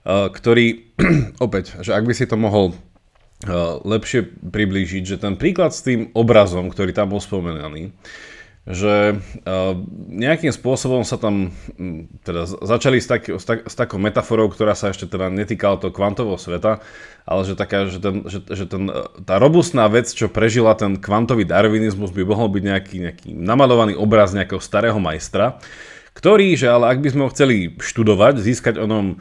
[0.05, 0.93] uh, ktorý,
[1.45, 6.13] opäť, že ak by si to mohol uh, lepšie priblížiť, že ten príklad s tým
[6.13, 7.89] obrazom, ktorý tam bol spomenaný,
[8.63, 9.75] že uh,
[10.07, 14.71] nejakým spôsobom sa tam mm, teda začali s, tak, s, tak, s takou metaforou, ktorá
[14.71, 16.79] sa ešte teda netýkala toho kvantového sveta,
[17.27, 20.95] ale že, taká, že, ten, že, že ten, e, tá robustná vec, čo prežila ten
[20.95, 25.59] kvantový darwinizmus, by mohol byť nejaký, nejaký namalovaný obraz nejakého starého majstra,
[26.15, 29.19] ktorý, že ale ak by sme ho chceli študovať, získať o ňom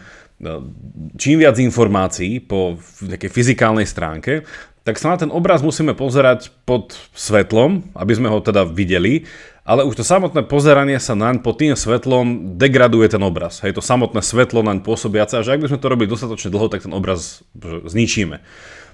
[1.14, 4.42] čím viac informácií po nejakej fyzikálnej stránke,
[4.82, 9.30] tak sa na ten obraz musíme pozerať pod svetlom, aby sme ho teda videli,
[9.62, 13.62] ale už to samotné pozeranie sa naň pod tým svetlom degraduje ten obraz.
[13.62, 16.66] Hej, to samotné svetlo naň pôsobiace, a že ak by sme to robili dostatočne dlho,
[16.66, 18.42] tak ten obraz zničíme.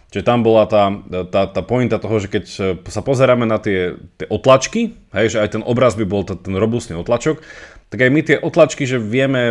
[0.09, 0.93] Čiže tam bola tá,
[1.29, 2.45] tá, tá pointa toho, že keď
[2.89, 6.97] sa pozeráme na tie, tie otlačky, hej, že aj ten obraz by bol ten robustný
[6.97, 7.41] otlačok,
[7.89, 9.49] tak aj my tie otlačky, že vieme,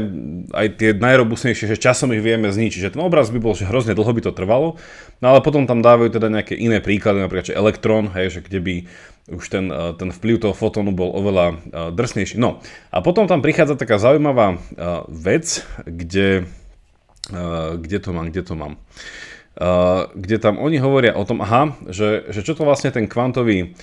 [0.54, 2.86] aj tie najrobustnejšie, že časom ich vieme zničiť.
[2.86, 4.78] Že ten obraz by bol, že hrozne dlho by to trvalo,
[5.22, 8.60] no ale potom tam dávajú teda nejaké iné príklady, napríklad, že elektrón, hej, že kde
[8.62, 8.76] by
[9.28, 11.58] už ten, eh, ten vplyv toho fotónu bol oveľa eh,
[11.92, 12.40] drsnejší.
[12.40, 16.48] No a potom tam prichádza taká zaujímavá eh, vec, kde,
[17.76, 18.80] kde to mám, kde to mám.
[20.16, 23.76] Kde tam oni hovoria o tom, aha, že, že čo to vlastne ten kvantový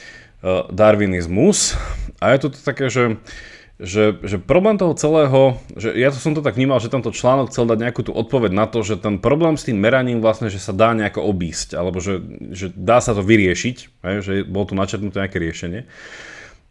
[0.73, 1.77] darwinizmus
[2.25, 3.21] a je to také, že
[3.75, 7.67] že, že problém toho celého, že ja som to tak vnímal, že tento článok chcel
[7.67, 10.71] dať nejakú tú odpoveď na to, že ten problém s tým meraním vlastne, že sa
[10.71, 12.23] dá nejako obísť, alebo že,
[12.55, 13.77] že dá sa to vyriešiť,
[14.23, 15.91] že bolo tu načetnuté nejaké riešenie.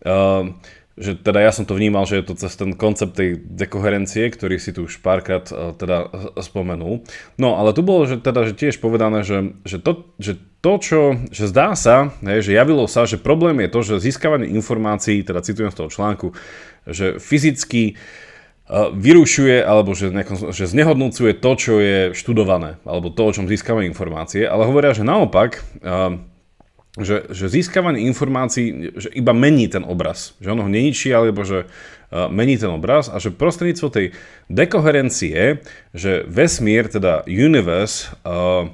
[0.04, 0.56] Uh,
[0.94, 4.62] že teda ja som to vnímal, že je to cez ten koncept tej dekoherencie, ktorý
[4.62, 6.08] si tu už párkrát uh, teda
[6.40, 7.04] spomenul.
[7.36, 11.00] No, ale tu bolo že teda že tiež povedané, že, že, to, že to, čo
[11.36, 15.74] že zdá sa, že javilo sa, že problém je to, že získavanie informácií, teda citujem
[15.74, 16.32] z toho článku,
[16.88, 23.24] že fyzicky uh, vyrušuje alebo že, nejako, že znehodnúcuje to, čo je študované, alebo to,
[23.28, 26.20] o čom získavame informácie, ale hovoria, že naopak uh,
[26.94, 30.38] že, že získavanie informácií že iba mení ten obraz.
[30.38, 34.06] Že ono ho neničí, alebo že uh, mení ten obraz a že prostredníctvo tej
[34.54, 35.58] dekoherencie,
[35.98, 38.70] že vesmír, teda universe, uh,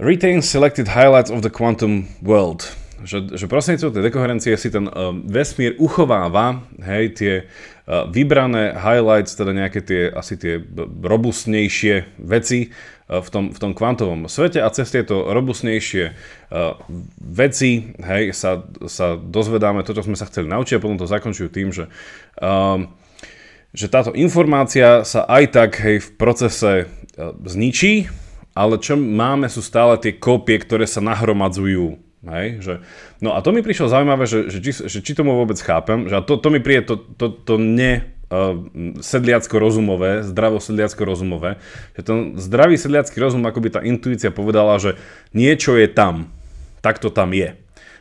[0.00, 2.64] retains selected highlights of the quantum world.
[2.98, 9.38] Že, že prostredníctvom tej dekoherencie si ten uh, vesmír uchováva hej, tie uh, vybrané highlights,
[9.38, 10.58] teda nejaké tie asi tie
[11.02, 12.74] robustnejšie veci,
[13.08, 14.60] v tom, v tom kvantovom svete.
[14.60, 16.76] A cez tieto robustnejšie uh,
[17.16, 21.48] veci hej, sa, sa dozvedáme to, čo sme sa chceli naučiť a potom to zakončujú
[21.48, 21.88] tým, že,
[22.44, 22.84] uh,
[23.72, 28.12] že táto informácia sa aj tak hej, v procese uh, zničí,
[28.52, 32.74] ale čo máme sú stále tie kópie, ktoré sa nahromadzujú Hej, že,
[33.22, 36.18] no a to mi prišlo zaujímavé, že, že, či, že či tomu vôbec chápem, že
[36.26, 38.58] to, to mi príde to, to, to ne uh,
[38.98, 41.62] sedliacko-rozumové, zdravo sedliacko-rozumové,
[41.94, 44.98] že ten zdravý sedliacký rozum, ako by tá intuícia povedala, že
[45.30, 46.34] niečo je tam,
[46.82, 47.54] tak to tam je.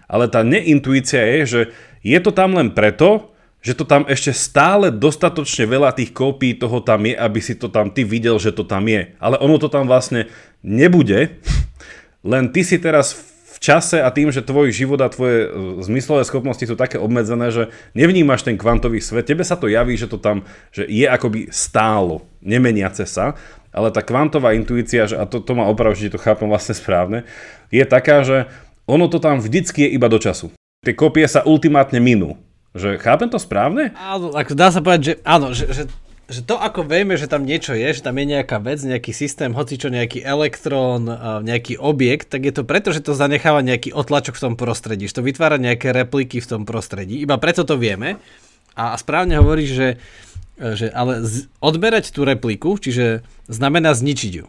[0.10, 1.62] Ale tá neintuícia je, že
[2.01, 6.82] je to tam len preto, že to tam ešte stále dostatočne veľa tých kópií toho
[6.82, 9.13] tam je, aby si to tam ty videl, že to tam je.
[9.21, 10.25] Ale ono to tam vlastne
[10.65, 11.38] nebude,
[12.32, 16.22] len ty si teraz v čase a tým, že tvoj život a tvoje e, zmyslové
[16.30, 20.22] schopnosti sú také obmedzené, že nevnímaš ten kvantový svet, tebe sa to javí, že to
[20.22, 23.34] tam že je akoby stálo, nemeniace sa,
[23.74, 27.26] ale tá kvantová intuícia, a to, to má oprav, že to chápem vlastne správne,
[27.74, 28.46] je taká, že
[28.86, 30.54] ono to tam vždycky je iba do času.
[30.86, 32.38] Tie kopie sa ultimátne minú.
[32.78, 33.89] Že chápem to správne?
[33.98, 35.84] Áno, ako dá sa povedať, že áno, že, že
[36.28, 39.56] že to ako vieme, že tam niečo je, že tam je nejaká vec, nejaký systém,
[39.56, 41.08] hoci čo nejaký elektrón,
[41.48, 45.16] nejaký objekt, tak je to preto, že to zanecháva nejaký otlačok v tom prostredí, že
[45.16, 47.24] to vytvára nejaké repliky v tom prostredí.
[47.24, 48.20] Iba preto to vieme.
[48.76, 49.90] A správne hovoríš, že,
[50.60, 51.24] že ale
[51.63, 54.46] odberať tú repliku, čiže znamená zničiť ju.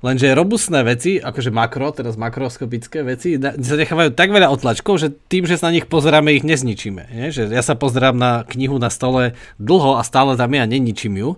[0.00, 5.60] Lenže robustné veci, akože makro, teraz makroskopické veci, zanechávajú tak veľa otlačkov, že tým, že
[5.60, 7.12] sa na nich pozeráme, ich nezničíme.
[7.12, 7.28] Nie?
[7.28, 11.20] Že ja sa pozerám na knihu na stole dlho a stále tam je a neničím
[11.20, 11.30] ju.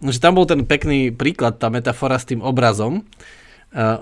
[0.00, 3.04] Že tam bol ten pekný príklad, tá metafora s tým obrazom,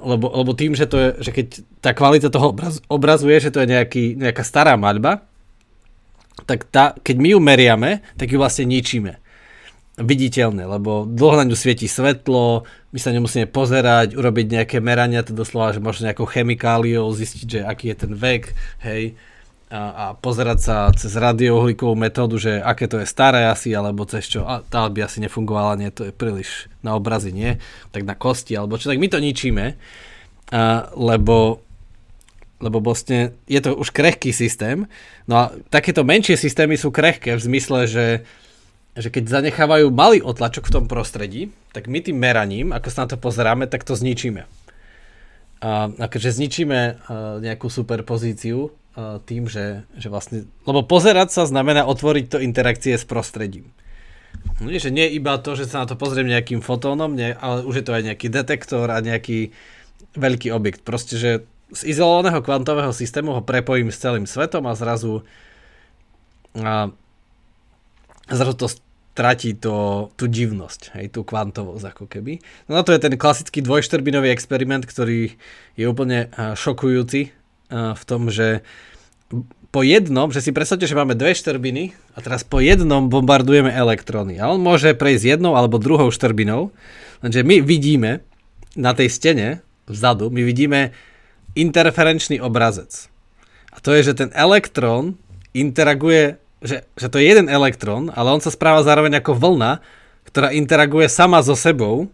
[0.06, 1.46] lebo, lebo tým, že, to je, že keď
[1.82, 5.26] tá kvalita toho obraz, obrazu je, že to je nejaký, nejaká stará maľba,
[6.46, 9.18] tak tá, keď my ju meriame, tak ju vlastne ničíme
[10.00, 15.36] viditeľné, lebo dlho na ňu svieti svetlo, my sa nemusíme pozerať, urobiť nejaké merania, to
[15.36, 19.14] doslova, že možno nejakou chemikáliou zistiť, že aký je ten vek, hej,
[19.70, 24.26] a, a pozerať sa cez radiouhlíkovú metódu, že aké to je staré asi, alebo cez
[24.26, 27.62] čo, a tá by asi nefungovala, nie, to je príliš na obrazy, nie,
[27.94, 29.78] tak na kosti, alebo čo, tak my to ničíme,
[30.50, 31.62] a, lebo
[32.60, 34.84] lebo vlastne je to už krehký systém.
[35.24, 38.04] No a takéto menšie systémy sú krehké v zmysle, že
[38.98, 43.14] že keď zanechávajú malý otlačok v tom prostredí, tak my tým meraním, ako sa na
[43.14, 44.46] to pozeráme, tak to zničíme.
[45.60, 46.88] A, a keďže zničíme a,
[47.38, 50.50] nejakú superpozíciu a, tým, že, že vlastne...
[50.66, 53.70] Lebo pozerať sa znamená otvoriť to interakcie s prostredím.
[54.60, 57.80] No, že nie iba to, že sa na to pozriem nejakým fotónom, nie, ale už
[57.80, 59.54] je to aj nejaký detektor a nejaký
[60.18, 60.82] veľký objekt.
[60.82, 61.30] Proste, že
[61.70, 65.22] z izolovaného kvantového systému ho prepojím s celým svetom a zrazu
[66.58, 66.90] a,
[68.34, 68.66] zrazu to
[69.10, 72.38] stratí to, tú divnosť, hej, tú kvantovosť ako keby.
[72.70, 75.34] No na to je ten klasický dvojštrbinový experiment, ktorý
[75.74, 77.34] je úplne šokujúci
[77.70, 78.62] v tom, že
[79.70, 84.42] po jednom, že si predstavte, že máme dve štrbiny a teraz po jednom bombardujeme elektróny.
[84.42, 86.74] A on môže prejsť jednou alebo druhou štrbinou,
[87.22, 88.26] lenže my vidíme
[88.74, 89.48] na tej stene
[89.86, 90.94] vzadu, my vidíme
[91.54, 93.10] interferenčný obrazec.
[93.70, 95.18] A to je, že ten elektrón
[95.54, 99.80] interaguje že, že to je jeden elektrón, ale on sa správa zároveň ako vlna,
[100.28, 102.12] ktorá interaguje sama so sebou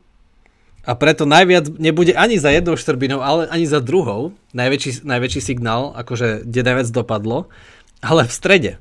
[0.87, 5.91] a preto najviac nebude ani za jednou štrbinou, ale ani za druhou, najväčší, najväčší signál,
[5.99, 7.51] akože kde najviac dopadlo,
[7.99, 8.73] ale v strede.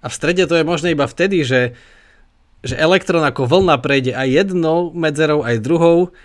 [0.00, 1.76] A v strede to je možné iba vtedy, že,
[2.64, 6.16] že elektrón ako vlna prejde aj jednou medzerou, aj druhou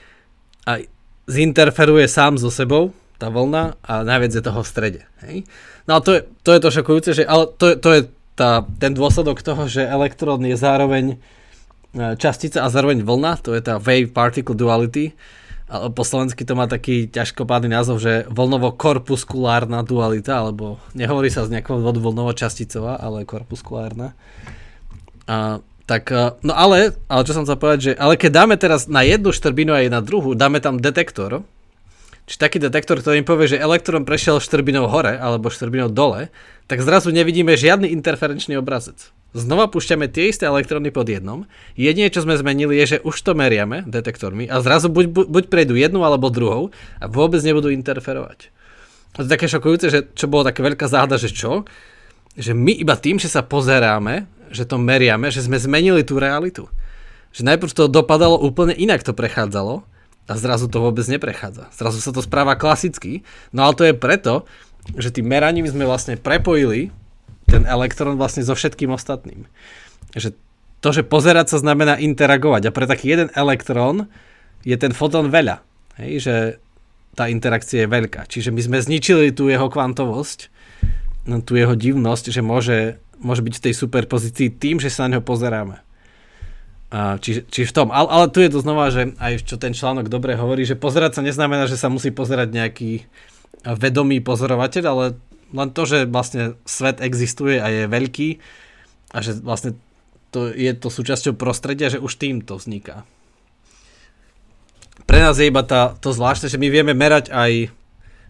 [0.63, 0.79] a
[1.27, 5.01] zinterferuje sám so sebou, tá vlna a najviac je toho v strede.
[5.27, 5.43] Hej?
[5.83, 8.01] No a to je, to je to šokujúce, že, ale to, to je
[8.35, 13.63] tá, ten dôsledok toho, že elektrón je zároveň e, častica a zároveň vlna, to je
[13.63, 15.15] tá wave particle duality.
[15.65, 21.57] A po slovensky to má taký ťažkopádny názov, že vlnovo-korpuskulárna dualita, alebo nehovorí sa z
[21.57, 24.13] nejakého dôvodu vlnovo-časticová, ale korpuskulárna.
[25.25, 28.91] A, tak, e, no ale, ale čo som chcel povedať, že ale keď dáme teraz
[28.91, 31.47] na jednu štrbinu a na druhú, dáme tam detektor,
[32.25, 36.33] či taký detektor, ktorý im povie, že elektrón prešiel štrbinou hore alebo štrbinou dole,
[36.65, 39.13] tak zrazu nevidíme žiadny interferenčný obrazec.
[39.37, 41.45] Znova púšťame tie isté elektróny pod jednom.
[41.77, 45.43] Jedine, čo sme zmenili, je, že už to meriame detektormi a zrazu buď, buď, buď
[45.51, 48.49] prejdú jednu alebo druhou a vôbec nebudú interferovať.
[49.19, 51.67] To je také šokujúce, že čo bolo také veľká záhada, že čo?
[52.35, 56.71] Že my iba tým, že sa pozeráme, že to meriame, že sme zmenili tú realitu.
[57.35, 59.83] Že najprv to dopadalo úplne inak to prechádzalo
[60.25, 61.69] a zrazu to vôbec neprechádza.
[61.73, 63.21] Zrazu sa to správa klasicky,
[63.53, 64.49] no ale to je preto,
[64.97, 66.89] že tým meraním sme vlastne prepojili
[67.45, 69.45] ten elektrón vlastne so všetkým ostatným.
[70.17, 70.33] Že
[70.81, 74.09] to, že pozerať sa znamená interagovať a pre taký jeden elektrón
[74.65, 75.61] je ten fotón veľa.
[76.01, 76.35] Hej, že
[77.15, 78.27] tá interakcia je veľká.
[78.27, 80.51] Čiže my sme zničili tú jeho kvantovosť,
[81.29, 82.79] no, tú jeho divnosť, že môže,
[83.21, 85.84] môže byť v tej superpozícii tým, že sa na neho pozeráme.
[86.95, 90.07] Čiže, čiže v tom, ale, ale tu je to znova, že aj čo ten článok
[90.07, 93.03] dobre hovorí, že pozerať sa neznamená, že sa musí pozerať nejaký
[93.67, 95.05] vedomý pozorovateľ, ale
[95.51, 98.29] len to, že vlastne svet existuje a je veľký
[99.11, 99.75] a že vlastne
[100.31, 103.03] to je to súčasťou prostredia, že už tým to vzniká.
[105.03, 107.75] Pre nás je iba tá, to zvláštne, že my vieme merať aj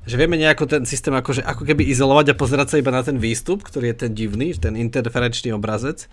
[0.05, 3.17] že vieme nejako ten systém akože, ako keby izolovať a pozerať sa iba na ten
[3.17, 6.05] výstup, ktorý je ten divný, ten interferenčný obrazec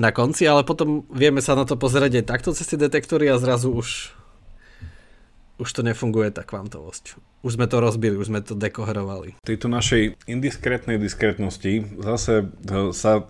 [0.00, 3.36] na konci, ale potom vieme sa na to pozerať aj takto cez tie detektory a
[3.36, 4.16] zrazu už
[5.60, 7.20] už to nefunguje tá kvantovosť.
[7.44, 9.36] Už sme to rozbili, už sme to dekoherovali.
[9.44, 12.48] V tejto našej indiskrétnej diskrétnosti zase
[12.96, 13.28] sa,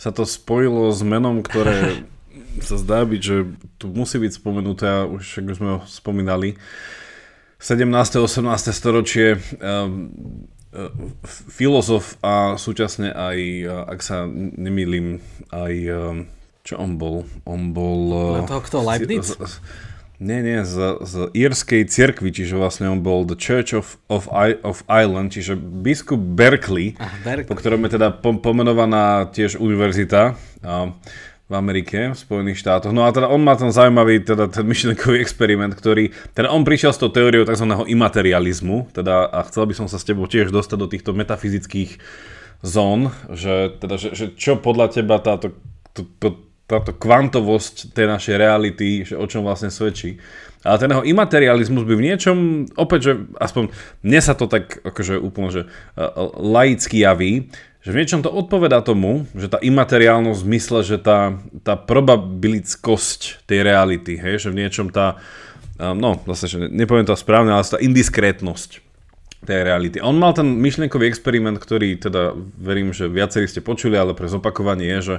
[0.00, 2.08] sa to spojilo s menom, ktoré
[2.66, 3.36] sa zdá byť, že
[3.76, 6.56] tu musí byť spomenuté, a už ako sme ho spomínali,
[7.60, 7.88] 17.
[7.88, 8.72] 18.
[8.72, 10.12] storočie um,
[11.50, 13.38] filozof a súčasne aj,
[13.90, 15.20] ak sa nemýlim,
[15.50, 15.74] aj
[16.66, 17.22] čo on bol?
[17.46, 18.00] On bol...
[18.50, 19.38] To kto, Leibniz?
[20.16, 24.56] Nie, nie, z, z írskej cirkvi, čiže vlastne on bol The Church of, of, I,
[24.64, 27.44] of Ireland, čiže biskup Berkeley, ah, Berkeley.
[27.44, 30.32] po ktorom je teda pomenovaná tiež univerzita.
[30.64, 30.96] A,
[31.46, 32.90] v Amerike, v Spojených štátoch.
[32.90, 36.90] No a teda on má ten zaujímavý teda ten myšlenkový experiment, ktorý, teda on prišiel
[36.90, 37.70] s tou teóriou tzv.
[37.86, 42.02] imaterializmu, teda a chcel by som sa s tebou tiež dostať do týchto metafyzických
[42.66, 45.54] zón, že, teda, že, že čo podľa teba táto,
[45.94, 46.28] to, to,
[46.66, 50.18] táto kvantovosť tej našej reality, že o čom vlastne svedčí.
[50.66, 52.36] Ale ten jeho imaterializmus by v niečom,
[52.74, 53.70] opäť, že aspoň
[54.02, 55.62] mne sa to tak akože úplne, že
[56.42, 57.54] laicky javí,
[57.86, 63.46] že v niečom to odpovedá tomu, že tá imateriálnosť v zmysle, že tá, tá probabilickosť
[63.46, 65.22] tej reality, hej, že v niečom tá,
[65.78, 68.82] no zase, že nepoviem to správne, ale tá indiskrétnosť
[69.46, 70.02] tej reality.
[70.02, 74.98] On mal ten myšlienkový experiment, ktorý teda verím, že viacerí ste počuli, ale pre zopakovanie
[74.98, 75.16] je, že,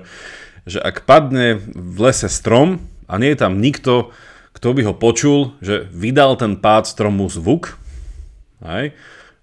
[0.75, 4.11] že ak padne v lese strom a nie je tam nikto,
[4.51, 7.79] kto by ho počul, že vydal ten pád stromu zvuk,
[8.59, 8.91] hej,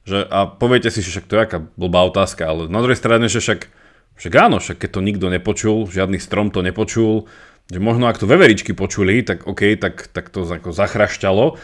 [0.04, 3.26] že, a poviete si, že však to je aká blbá otázka, ale na druhej strane,
[3.32, 3.72] že však,
[4.20, 7.24] však áno, však keď to nikto nepočul, žiadny strom to nepočul,
[7.72, 11.56] že možno ak to veveričky počuli, tak OK, tak, tak to ako zachrašťalo.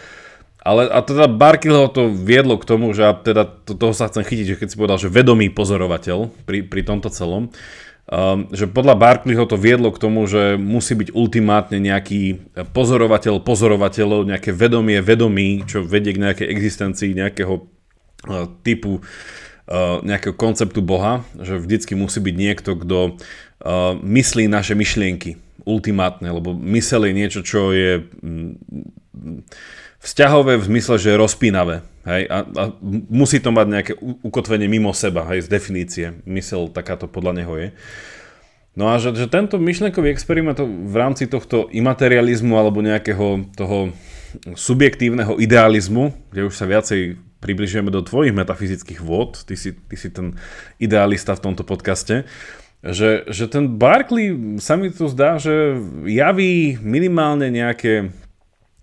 [0.61, 4.47] Ale a teda Barkilho to viedlo k tomu, že teda to, toho sa chcem chytiť,
[4.57, 9.49] že keď si povedal, že vedomý pozorovateľ pri, pri tomto celom, um, že podľa Barkleyho
[9.49, 15.81] to viedlo k tomu, že musí byť ultimátne nejaký pozorovateľ pozorovateľov, nejaké vedomie vedomí, čo
[15.81, 17.80] vedie k nejakej existencii nejakého
[18.67, 19.01] typu
[20.03, 22.99] nejakého konceptu Boha, že vždycky musí byť niekto, kto
[24.03, 28.57] myslí naše myšlienky ultimátne, lebo mysel je niečo, čo je mm,
[30.01, 31.85] vzťahové v zmysle, že je rozpínavé.
[32.09, 32.23] Hej?
[32.33, 32.65] A, a
[33.13, 33.93] musí to mať nejaké
[34.25, 36.07] ukotvenie mimo seba, hej, z definície.
[36.25, 37.69] Mysel takáto podľa neho je.
[38.73, 43.93] No a že, že tento myšlenkový experiment v rámci tohto imaterializmu alebo nejakého toho
[44.55, 50.13] subjektívneho idealizmu, kde už sa viacej približujeme do tvojich metafyzických vôd, ty si, ty si
[50.13, 50.37] ten
[50.77, 52.29] idealista v tomto podcaste,
[52.81, 55.77] že, že ten Barkley sa mi tu zdá, že
[56.09, 58.13] javí minimálne nejaké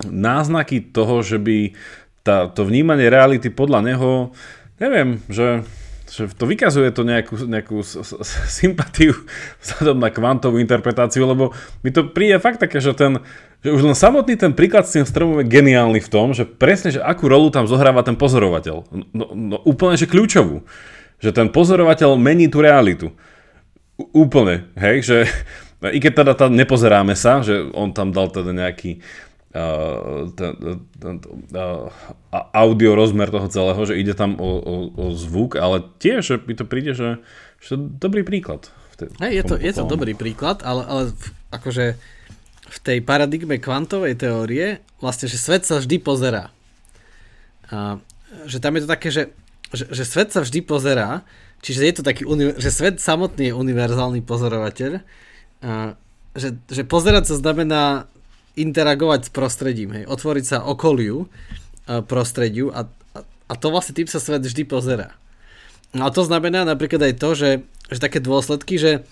[0.06, 1.74] náznaky toho, že by
[2.22, 4.12] tá, to vnímanie reality podľa neho,
[4.78, 5.66] neviem, že
[6.18, 7.86] že to vykazuje to nejakú, nejakú
[8.50, 9.14] sympatiu
[9.62, 11.54] vzhľadom na kvantovú interpretáciu, lebo
[11.86, 13.22] mi to príde fakt také, že ten,
[13.62, 16.98] že už len samotný ten príklad s tým stromom je geniálny v tom, že presne,
[16.98, 18.76] že akú rolu tam zohráva ten pozorovateľ.
[19.14, 20.66] No, no úplne, že kľúčovú.
[21.22, 23.14] Že ten pozorovateľ mení tú realitu.
[24.02, 25.18] U, úplne, hej, že
[25.96, 29.06] i keď teda tam nepozeráme sa, že on tam dal teda nejaký
[30.36, 30.52] ten,
[31.00, 31.16] ten,
[31.56, 31.88] uh,
[32.52, 36.54] audio rozmer toho celého, že ide tam o, o, o zvuk, ale tiež že mi
[36.54, 37.24] to príde, že,
[37.64, 38.70] že to je dobrý príklad.
[39.22, 41.02] Hey, je, to, je to dobrý príklad, ale, ale
[41.54, 41.96] akože
[42.68, 46.50] v tej paradigme kvantovej teórie vlastne, že svet sa vždy pozerá.
[47.70, 48.02] A,
[48.50, 49.24] že tam je to také, že,
[49.72, 51.22] že, že svet sa vždy pozerá,
[51.62, 52.26] čiže je to taký,
[52.58, 55.96] že svet samotný je univerzálny pozorovateľ, a,
[56.34, 58.10] že, že pozerať sa znamená
[58.58, 61.30] interagovať s prostredím, hej, otvoriť sa okoliu,
[62.10, 65.16] prostrediu a, a, a to vlastne tým sa svet vždy pozerá.
[65.96, 67.52] No a to znamená napríklad aj to, že,
[67.88, 69.08] že také dôsledky, že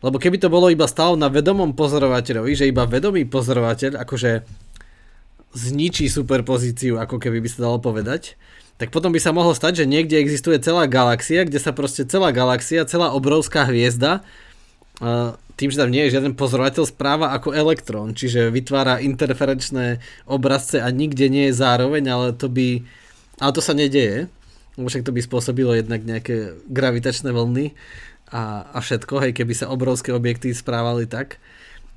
[0.00, 4.44] lebo keby to bolo iba stále na vedomom pozorovateľovi, že iba vedomý pozorovateľ akože
[5.52, 8.40] zničí superpozíciu, ako keby by sa dalo povedať,
[8.80, 12.32] tak potom by sa mohlo stať, že niekde existuje celá galaxia, kde sa proste celá
[12.32, 14.24] galaxia, celá obrovská hviezda
[15.60, 20.88] tým, že tam nie je žiaden pozorovateľ, správa ako elektrón, čiže vytvára interferenčné obrazce a
[20.88, 22.80] nikde nie je zároveň, ale to by,
[23.40, 24.28] ale to sa nedeje,
[24.76, 27.76] však to by spôsobilo jednak nejaké gravitačné vlny
[28.32, 31.36] a, a všetko, hej, keby sa obrovské objekty správali tak.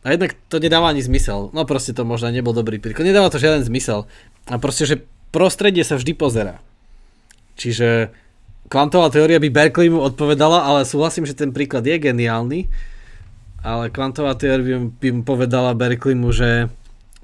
[0.03, 1.47] A jednak to nedáva ani zmysel.
[1.55, 3.07] No proste to možno nebol dobrý príklad.
[3.07, 4.03] Nedáva to žiaden zmysel.
[4.51, 6.59] A proste, že prostredie sa vždy pozera.
[7.55, 8.11] Čiže
[8.67, 12.67] kvantová teória by Berkeley mu odpovedala, ale súhlasím, že ten príklad je geniálny
[13.63, 16.67] ale kvantová teória by, mu povedala Berkeleymu, že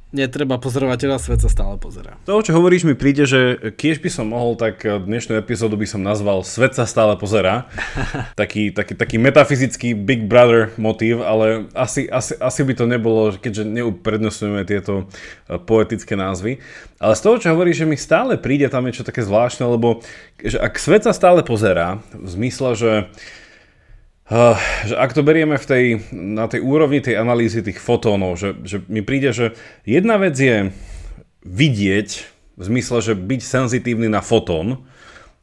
[0.10, 2.18] netreba pozorovateľa, svet sa stále pozera.
[2.26, 6.02] To, čo hovoríš, mi príde, že keď by som mohol, tak dnešnú epizódu by som
[6.02, 7.70] nazval Svet sa stále pozera.
[8.42, 13.70] taký, taký, taký metafyzický Big Brother motív, ale asi, asi, asi by to nebolo, keďže
[13.70, 15.06] neuprednostňujeme tieto
[15.46, 16.58] e, poetické názvy.
[16.98, 20.02] Ale z toho, čo hovoríš, že mi stále príde, tam je čo také zvláštne, lebo
[20.42, 23.39] že ak svet sa stále pozerá, v zmysle, že Uh,
[24.86, 28.86] že ak to berieme v tej, na tej úrovni tej analýzy tých fotónov, že, že
[28.86, 29.58] mi príde, že
[29.90, 30.70] jedna vec je
[31.42, 32.10] vidieť,
[32.60, 34.84] v zmysle, že byť senzitívny na fotón,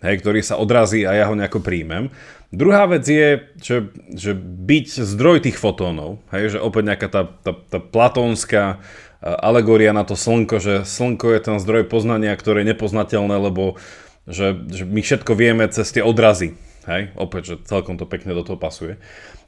[0.04, 2.12] hej, ktorý sa odrazí a ja ho nejako príjmem.
[2.52, 7.52] Druhá vec je, že, že byť zdroj tých fotónov, hej, že opäť nejaká tá, tá,
[7.56, 8.84] tá platónska
[9.24, 13.80] alegória na to slnko, že slnko je ten zdroj poznania, ktoré je nepoznateľné, lebo
[14.28, 16.54] že, že my všetko vieme cez tie odrazy.
[16.86, 18.94] Hej, opäť, že celkom to pekne do toho pasuje.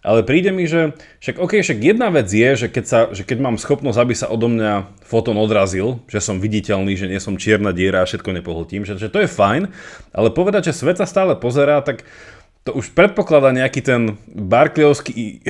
[0.03, 3.39] Ale príde mi, že však, okay, však jedna vec je, že keď, sa, že keď
[3.39, 7.71] mám schopnosť, aby sa odo mňa fotón odrazil, že som viditeľný, že nie som čierna
[7.71, 9.71] diera a všetko nepohltím, že, že to je fajn,
[10.11, 12.03] ale povedať, že svet sa stále pozerá, tak
[12.67, 15.47] to už predpokladá nejaký ten barkliovský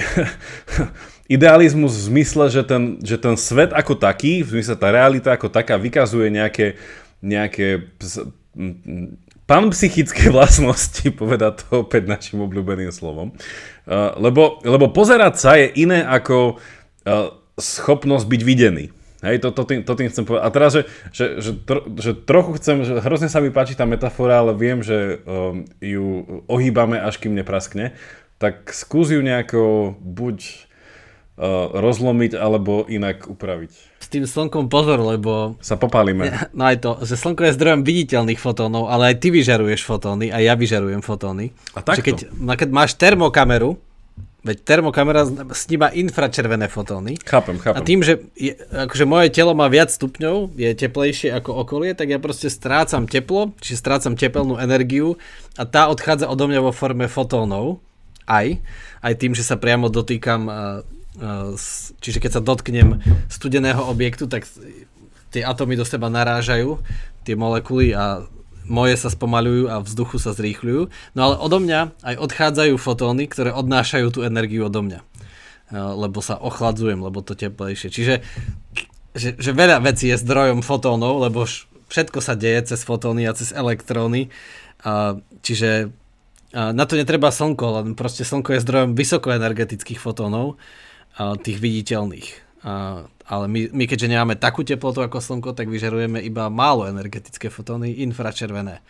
[1.40, 5.48] idealizmus v zmysle, že ten, že ten svet ako taký, v zmysle tá realita ako
[5.48, 6.76] taká vykazuje nejaké,
[7.24, 7.88] nejaké
[9.48, 13.32] panpsychické vlastnosti, povedať to opäť našim obľúbeným slovom.
[13.88, 18.86] Uh, lebo, lebo pozerať sa je iné ako uh, schopnosť byť videný.
[19.18, 20.44] Hej, to, to, tým, to tým chcem povedať.
[20.46, 23.82] A teraz, že, že, že, tro, že trochu chcem, že hrozne sa mi páči tá
[23.82, 27.98] metafora, ale viem, že um, ju ohýbame, až kým nepraskne,
[28.38, 33.87] tak skús ju nejako buď uh, rozlomiť alebo inak upraviť.
[34.08, 35.60] S tým slnkom pozor, lebo...
[35.60, 36.32] Sa popálime.
[36.56, 40.40] No aj to, že slnko je zdrojom viditeľných fotónov, ale aj ty vyžaruješ fotóny a
[40.40, 41.52] ja vyžarujem fotóny.
[41.76, 42.00] A takto?
[42.00, 43.76] Že keď, no keď máš termokameru,
[44.38, 47.18] Veď termokamera sníma infračervené fotóny.
[47.26, 47.74] Chápem, chápem.
[47.74, 52.08] A tým, že je, akože moje telo má viac stupňov, je teplejšie ako okolie, tak
[52.08, 55.18] ja proste strácam teplo, čiže strácam tepelnú energiu
[55.58, 57.82] a tá odchádza odo mňa vo forme fotónov.
[58.30, 58.46] Aj.
[59.02, 60.46] Aj tým, že sa priamo dotýkam
[61.98, 64.46] čiže keď sa dotknem studeného objektu, tak
[65.34, 66.80] tie atómy do seba narážajú,
[67.26, 68.24] tie molekuly a
[68.68, 70.82] moje sa spomalujú a vzduchu sa zrýchľujú.
[71.16, 75.00] No ale odo mňa aj odchádzajú fotóny, ktoré odnášajú tú energiu odo mňa.
[75.72, 77.88] Lebo sa ochladzujem, lebo to teplejšie.
[77.92, 78.14] Čiže
[79.16, 81.48] že, že veľa vecí je zdrojom fotónov, lebo
[81.88, 84.30] všetko sa deje cez fotóny a cez elektróny.
[85.42, 85.90] Čiže
[86.52, 90.60] na to netreba slnko, len proste slnko je zdrojom vysokoenergetických fotónov
[91.18, 92.28] tých viditeľných.
[93.28, 98.00] Ale my, my keďže nemáme takú teplotu ako Slnko, tak vyžarujeme iba málo energetické fotóny,
[98.00, 98.80] infračervené.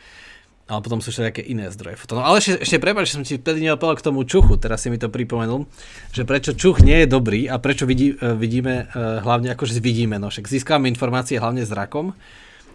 [0.69, 2.29] Ale potom sú všelijaké iné zdroje fotónov.
[2.29, 5.01] Ale ešte, ešte prepáč, že som ti vtedy neopovedal k tomu čuchu, teraz si mi
[5.01, 5.65] to pripomenul,
[6.13, 10.21] že prečo čuch nie je dobrý a prečo vidí, e, vidíme, e, hlavne akože vidíme,
[10.21, 12.13] no však získame informácie hlavne zrakom,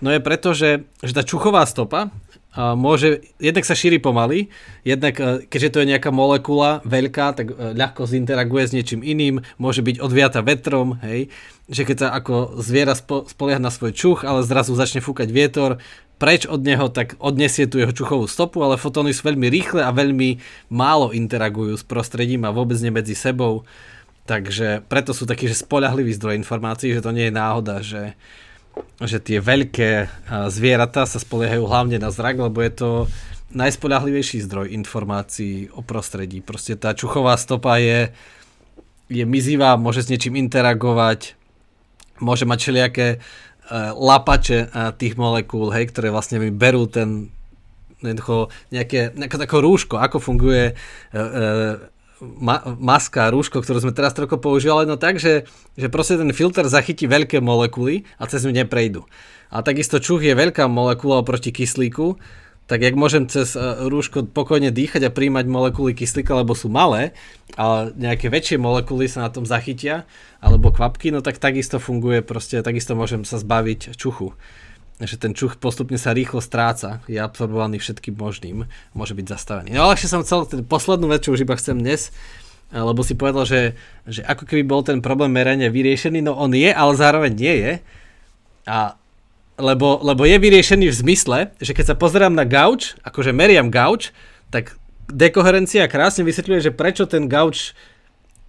[0.01, 2.10] no je preto, že, že tá čuchová stopa
[2.56, 4.54] môže, jednak sa šíri pomaly,
[4.86, 9.41] jednak e, keďže to je nejaká molekula veľká, tak e, ľahko zinteraguje s niečím iným,
[9.58, 11.34] môže byť odviata vetrom, hej,
[11.66, 15.82] že keď sa ako zviera spo, spolieha na svoj čuch, ale zrazu začne fúkať vietor,
[16.22, 19.89] preč od neho, tak odnesie tú jeho čuchovú stopu, ale fotóny sú veľmi rýchle a
[19.89, 20.38] veľmi
[20.70, 23.66] málo interagujú s prostredím a vôbec nie medzi sebou.
[24.24, 28.16] Takže preto sú takí, že spolahlivý zdroj informácií, že to nie je náhoda, že,
[29.03, 29.89] že tie veľké
[30.49, 32.89] zvieratá sa spoliehajú hlavne na zrak, lebo je to
[33.53, 36.41] najspolahlivejší zdroj informácií o prostredí.
[36.41, 38.09] Proste tá čuchová stopa je,
[39.13, 41.38] je mizivá, môže s niečím interagovať,
[42.17, 47.30] môže mať všelijaké uh, lapače uh, tých molekúl, hej, ktoré vlastne mi berú ten
[48.03, 51.93] nejaké, nejaké také rúško, ako funguje uh, uh,
[52.39, 56.65] ma- maska, rúško, ktorú sme teraz trochu používali, no tak, že, že proste ten filter
[56.65, 59.05] zachytí veľké molekuly a cez ňu neprejdú.
[59.53, 62.17] A takisto čuch je veľká molekula oproti kyslíku,
[62.63, 67.11] tak jak môžem cez e, rúško pokojne dýchať a príjmať molekuly kyslíka, lebo sú malé,
[67.59, 70.07] ale nejaké väčšie molekuly sa na tom zachytia,
[70.39, 74.34] alebo kvapky, no tak takisto funguje, proste takisto môžem sa zbaviť čuchu
[75.02, 79.74] že ten čuch postupne sa rýchlo stráca, je absorbovaný všetkým možným, môže byť zastavený.
[79.74, 82.14] No ale ešte som chcel poslednú vec, čo už iba chcem dnes,
[82.70, 83.62] lebo si povedal, že,
[84.06, 87.74] že ako keby bol ten problém merania vyriešený, no on je, ale zároveň nie je.
[88.70, 88.98] A
[89.54, 94.10] lebo, lebo je vyriešený v zmysle, že keď sa pozerám na gauč, akože meriam gauč,
[94.50, 94.74] tak
[95.06, 97.78] dekoherencia krásne vysvetľuje, že prečo ten gauč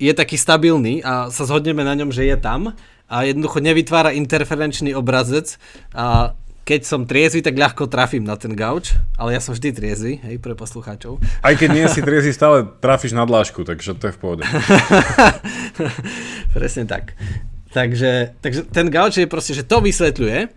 [0.01, 2.73] je taký stabilný a sa zhodneme na ňom, že je tam
[3.09, 5.61] a jednoducho nevytvára interferenčný obrazec
[5.93, 10.13] a keď som triezvy, tak ľahko trafím na ten gauč, ale ja som vždy triezvy,
[10.25, 11.21] hej, pre poslucháčov.
[11.45, 14.45] Aj keď nie si triezvy, stále trafíš na dlášku, takže to je v pohode.
[16.57, 17.13] Presne tak.
[17.77, 20.49] Takže, takže ten gauč je proste, že to vysvetľuje,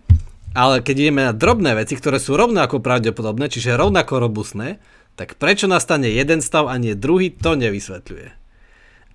[0.56, 4.80] ale keď ideme na drobné veci, ktoré sú rovnako pravdepodobné, čiže rovnako robustné,
[5.18, 8.47] tak prečo nastane jeden stav a nie druhý, to nevysvetľuje.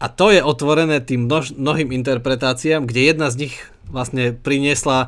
[0.04, 3.56] A to je otvorené tým množ, mnohým interpretáciám, kde jedna z nich
[3.88, 5.08] vlastne priniesla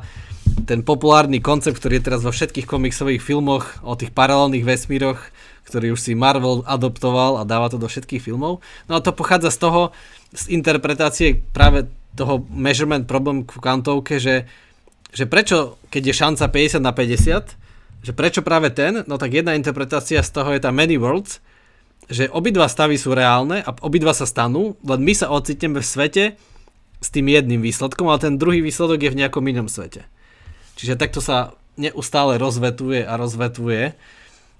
[0.64, 5.20] ten populárny koncept, ktorý je teraz vo všetkých komiksových filmoch o tých paralelných vesmíroch,
[5.68, 8.64] ktorý už si Marvel adoptoval a dáva to do všetkých filmov.
[8.88, 9.82] No a to pochádza z toho,
[10.32, 14.48] z interpretácie práve toho measurement problém v kvantovke, že,
[15.12, 17.52] že prečo, keď je šanca 50 na 50,
[18.00, 21.44] že prečo práve ten, no tak jedna interpretácia z toho je tá many worlds,
[22.06, 26.24] že obidva stavy sú reálne a obidva sa stanú, len my sa ocitneme v svete
[27.02, 30.06] s tým jedným výsledkom, ale ten druhý výsledok je v nejakom inom svete.
[30.78, 33.92] Čiže takto sa neustále rozvetuje a rozvetuje,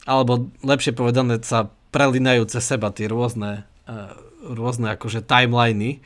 [0.04, 4.12] alebo lepšie povedané sa prelinajú cez seba tie rôzne, uh,
[4.44, 6.04] rôzne akože timeliny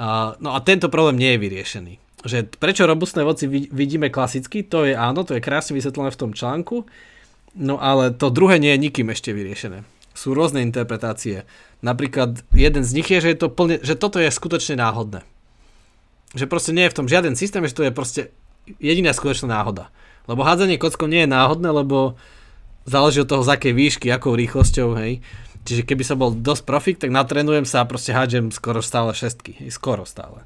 [0.00, 1.94] Uh, no a tento problém nie je vyriešený.
[2.24, 6.30] Že prečo robustné voci vidíme klasicky, to je áno, to je krásne vysvetlené v tom
[6.32, 6.86] článku,
[7.58, 9.82] no ale to druhé nie je nikým ešte vyriešené.
[10.12, 11.46] Sú rôzne interpretácie.
[11.80, 15.24] Napríklad jeden z nich je, že, je to plne, že toto je skutočne náhodné.
[16.34, 18.22] Že proste nie je v tom žiaden systém, že to je proste
[18.78, 19.88] jediná skutočná náhoda.
[20.28, 22.20] Lebo hádzanie kockou nie je náhodné, lebo
[22.86, 25.24] záleží od toho, z akej výšky, akou rýchlosťou, hej.
[25.64, 29.68] Čiže keby som bol dosť profik, tak natrénujem sa a proste hádžem skoro stále šestky.
[29.68, 30.44] Skoro stále.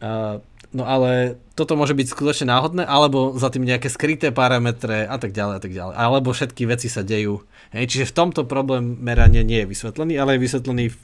[0.00, 0.40] Uh,
[0.74, 5.30] no ale toto môže byť skutočne náhodné, alebo za tým nejaké skryté parametre a tak
[5.30, 5.94] ďalej a tak ďalej.
[5.94, 7.46] Alebo všetky veci sa dejú.
[7.70, 10.98] Hej, čiže v tomto problém merania nie je vysvetlený, ale je vysvetlený v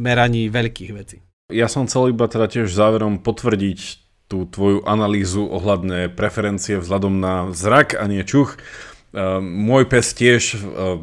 [0.00, 1.20] meraní veľkých vecí.
[1.52, 3.80] Ja som chcel iba teda tiež záverom potvrdiť
[4.30, 8.62] tú tvoju analýzu ohľadné preferencie vzhľadom na zrak a nie čuch.
[9.10, 11.02] Uh, môj pes tiež uh,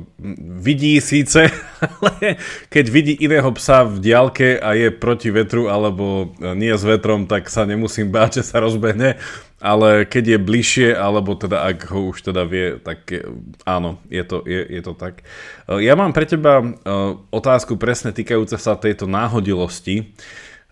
[0.63, 1.51] vidí síce,
[1.83, 2.39] ale
[2.71, 7.27] keď vidí iného psa v diálke a je proti vetru alebo uh, nie s vetrom,
[7.27, 9.19] tak sa nemusím báť, že sa rozbehne,
[9.59, 13.27] ale keď je bližšie, alebo teda ak ho už teda vie, tak je,
[13.67, 15.27] áno, je to, je, je to tak.
[15.67, 16.63] Uh, ja mám pre teba
[17.27, 20.15] otázku presne týkajúce sa tejto náhodilosti.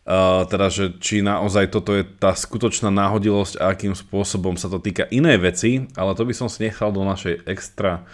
[0.05, 4.77] Uh, teda, že či naozaj toto je tá skutočná náhodilosť a akým spôsobom sa to
[4.77, 8.05] týka inej veci, ale to by som si nechal do našej extra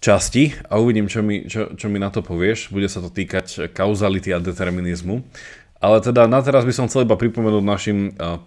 [0.00, 2.72] časti a uvidím, čo mi, čo, čo mi na to povieš.
[2.72, 5.20] Bude sa to týkať kauzality a determinizmu.
[5.76, 7.98] Ale teda na teraz by som chcel iba pripomenúť našim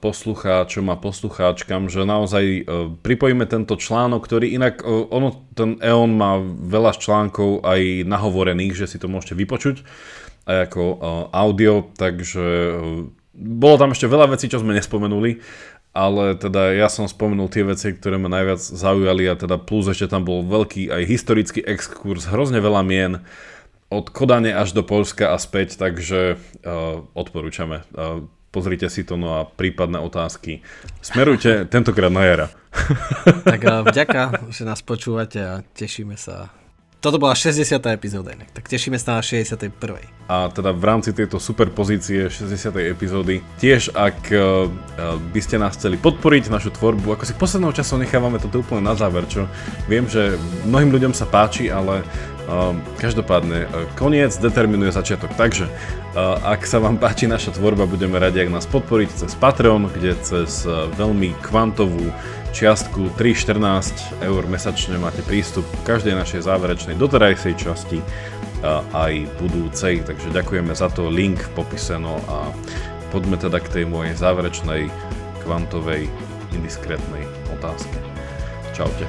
[0.01, 2.65] poslucháčom a poslucháčkam, že naozaj
[3.05, 8.97] pripojíme tento článok, ktorý inak, ono, ten EON má veľa článkov aj nahovorených, že si
[8.97, 9.85] to môžete vypočuť
[10.49, 10.83] aj ako
[11.29, 12.45] audio, takže
[13.37, 15.39] bolo tam ešte veľa vecí, čo sme nespomenuli,
[15.93, 20.11] ale teda ja som spomenul tie veci, ktoré ma najviac zaujali a teda plus ešte
[20.11, 23.21] tam bol veľký aj historický exkurs, hrozne veľa mien
[23.89, 27.81] od Kodane až do Polska a späť, takže uh, odporúčame.
[27.89, 30.61] Uh, pozrite si to, no a prípadné otázky
[31.01, 32.47] smerujte tentokrát na Jara.
[33.45, 34.21] tak uh, vďaka,
[34.55, 36.53] že nás počúvate a tešíme sa
[36.99, 37.79] toto bola 60.
[37.95, 39.71] epizóda inak, tak tešíme sa na 61.
[40.27, 42.75] A teda v rámci tejto super pozície 60.
[42.91, 44.67] epizódy, tiež ak uh,
[45.31, 48.99] by ste nás chceli podporiť našu tvorbu, ako si poslednou časom nechávame toto úplne na
[48.99, 49.47] záver, čo
[49.87, 50.35] viem, že
[50.67, 55.31] mnohým ľuďom sa páči, ale uh, každopádne uh, koniec determinuje začiatok.
[55.39, 55.71] Takže
[56.43, 60.65] ak sa vám páči naša tvorba, budeme radi, ak nás podporíte cez Patreon, kde cez
[60.97, 62.09] veľmi kvantovú
[62.53, 67.99] čiastku 3,14 eur mesačne máte prístup k každej našej záverečnej doterajšej časti
[68.91, 72.51] aj budúcej, takže ďakujeme za to, link v popise, no a
[73.15, 74.91] poďme teda k tej mojej záverečnej
[75.47, 76.11] kvantovej
[76.51, 77.23] indiskrétnej
[77.55, 77.95] otázke.
[78.75, 79.07] Čaute.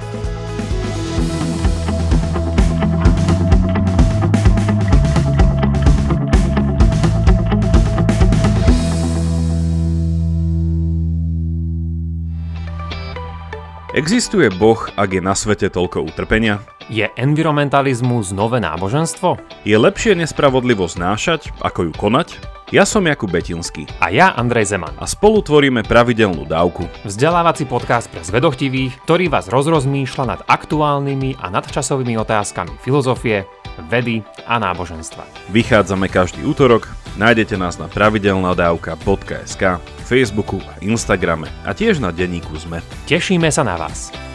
[14.00, 16.64] Existuje Boh, ak je na svete toľko utrpenia?
[16.88, 19.36] Je environmentalizmus nové náboženstvo?
[19.68, 22.40] Je lepšie nespravodlivosť znášať, ako ju konať?
[22.72, 23.84] Ja som Jakub Betinský.
[24.00, 24.96] A ja Andrej Zeman.
[24.96, 26.88] A spolu tvoríme pravidelnú dávku.
[27.04, 33.44] Vzdelávací podcast pre zvedochtivých, ktorý vás rozrozmýšľa nad aktuálnymi a nadčasovými otázkami filozofie,
[33.84, 35.24] vedy a náboženstva.
[35.50, 39.62] Vychádzame každý útorok, nájdete nás na pravidelnadavka.sk
[40.06, 42.82] Facebooku a Instagrame a tiež na denníku ZME.
[43.06, 44.29] Tešíme sa na vás.